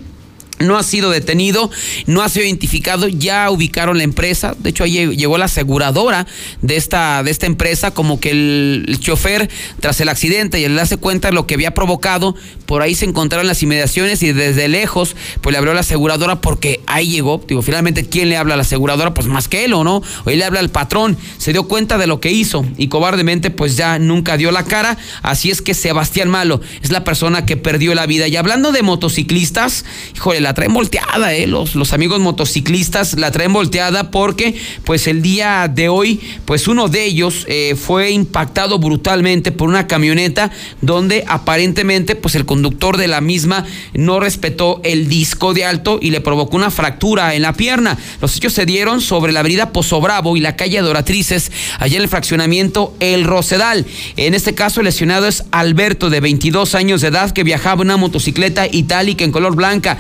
[0.63, 1.71] no ha sido detenido,
[2.07, 6.27] no ha sido identificado, ya ubicaron la empresa, de hecho ahí llegó la aseguradora
[6.61, 9.51] de esta, de esta empresa, como que el, chofer
[9.81, 12.35] tras el accidente y él hace cuenta de lo que había provocado,
[12.67, 16.81] por ahí se encontraron las inmediaciones y desde lejos pues le abrió la aseguradora porque
[16.87, 19.15] ahí llegó, digo, finalmente ¿quién le habla a la aseguradora?
[19.15, 22.07] Pues más que él o no, él le habla al patrón, se dio cuenta de
[22.07, 26.29] lo que hizo y cobardemente pues ya nunca dio la cara, así es que Sebastián
[26.29, 28.29] Malo es la persona que perdió la vida.
[28.29, 29.85] Y hablando de motociclistas,
[30.15, 31.47] híjole, la traen volteada, ¿eh?
[31.47, 36.89] Los, los amigos motociclistas la traen volteada porque, pues, el día de hoy, pues, uno
[36.89, 40.51] de ellos eh, fue impactado brutalmente por una camioneta
[40.81, 46.11] donde aparentemente, pues, el conductor de la misma no respetó el disco de alto y
[46.11, 47.99] le provocó una fractura en la pierna.
[48.21, 52.03] Los hechos se dieron sobre la avenida Pozo Bravo y la calle Adoratrices, allá en
[52.03, 53.87] el fraccionamiento El Rosedal.
[54.17, 57.89] En este caso, el lesionado es Alberto, de 22 años de edad, que viajaba en
[57.89, 59.99] una motocicleta itálica en color blanca,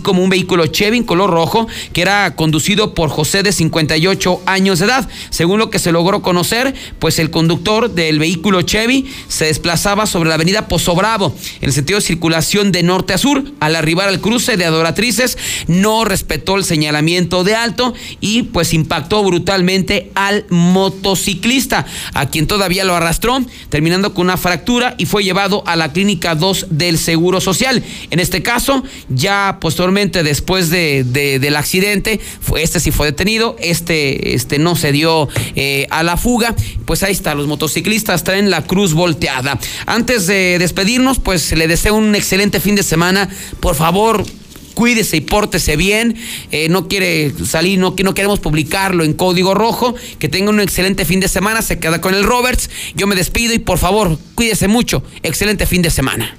[0.00, 4.78] como un vehículo Chevy en color rojo, que era conducido por José de 58 años
[4.78, 5.08] de edad.
[5.30, 10.28] Según lo que se logró conocer, pues el conductor del vehículo Chevy se desplazaba sobre
[10.28, 13.44] la avenida Pozo Bravo, en el sentido de circulación de norte a sur.
[13.60, 19.24] Al arribar al cruce de Adoratrices, no respetó el señalamiento de alto y pues impactó
[19.24, 25.62] brutalmente al motociclista, a quien todavía lo arrastró, terminando con una fractura y fue llevado
[25.66, 27.82] a la clínica 2 del Seguro Social.
[28.10, 32.20] En este caso, ya posteriormente, después de, de- del accidente,
[32.56, 36.54] este sí fue detenido, este, este no se dio eh, a la fuga.
[36.86, 39.58] Pues ahí está, los motociclistas traen la cruz volteada.
[39.84, 43.28] Antes de despedirnos, pues le deseo un excelente fin de semana.
[43.60, 44.24] Por favor,
[44.72, 46.16] cuídese y pórtese bien.
[46.50, 49.94] Eh, no quiere salir, no, no queremos publicarlo en código rojo.
[50.18, 51.60] Que tenga un excelente fin de semana.
[51.60, 52.70] Se queda con el Roberts.
[52.94, 55.02] Yo me despido y por favor, cuídese mucho.
[55.22, 56.38] Excelente fin de semana.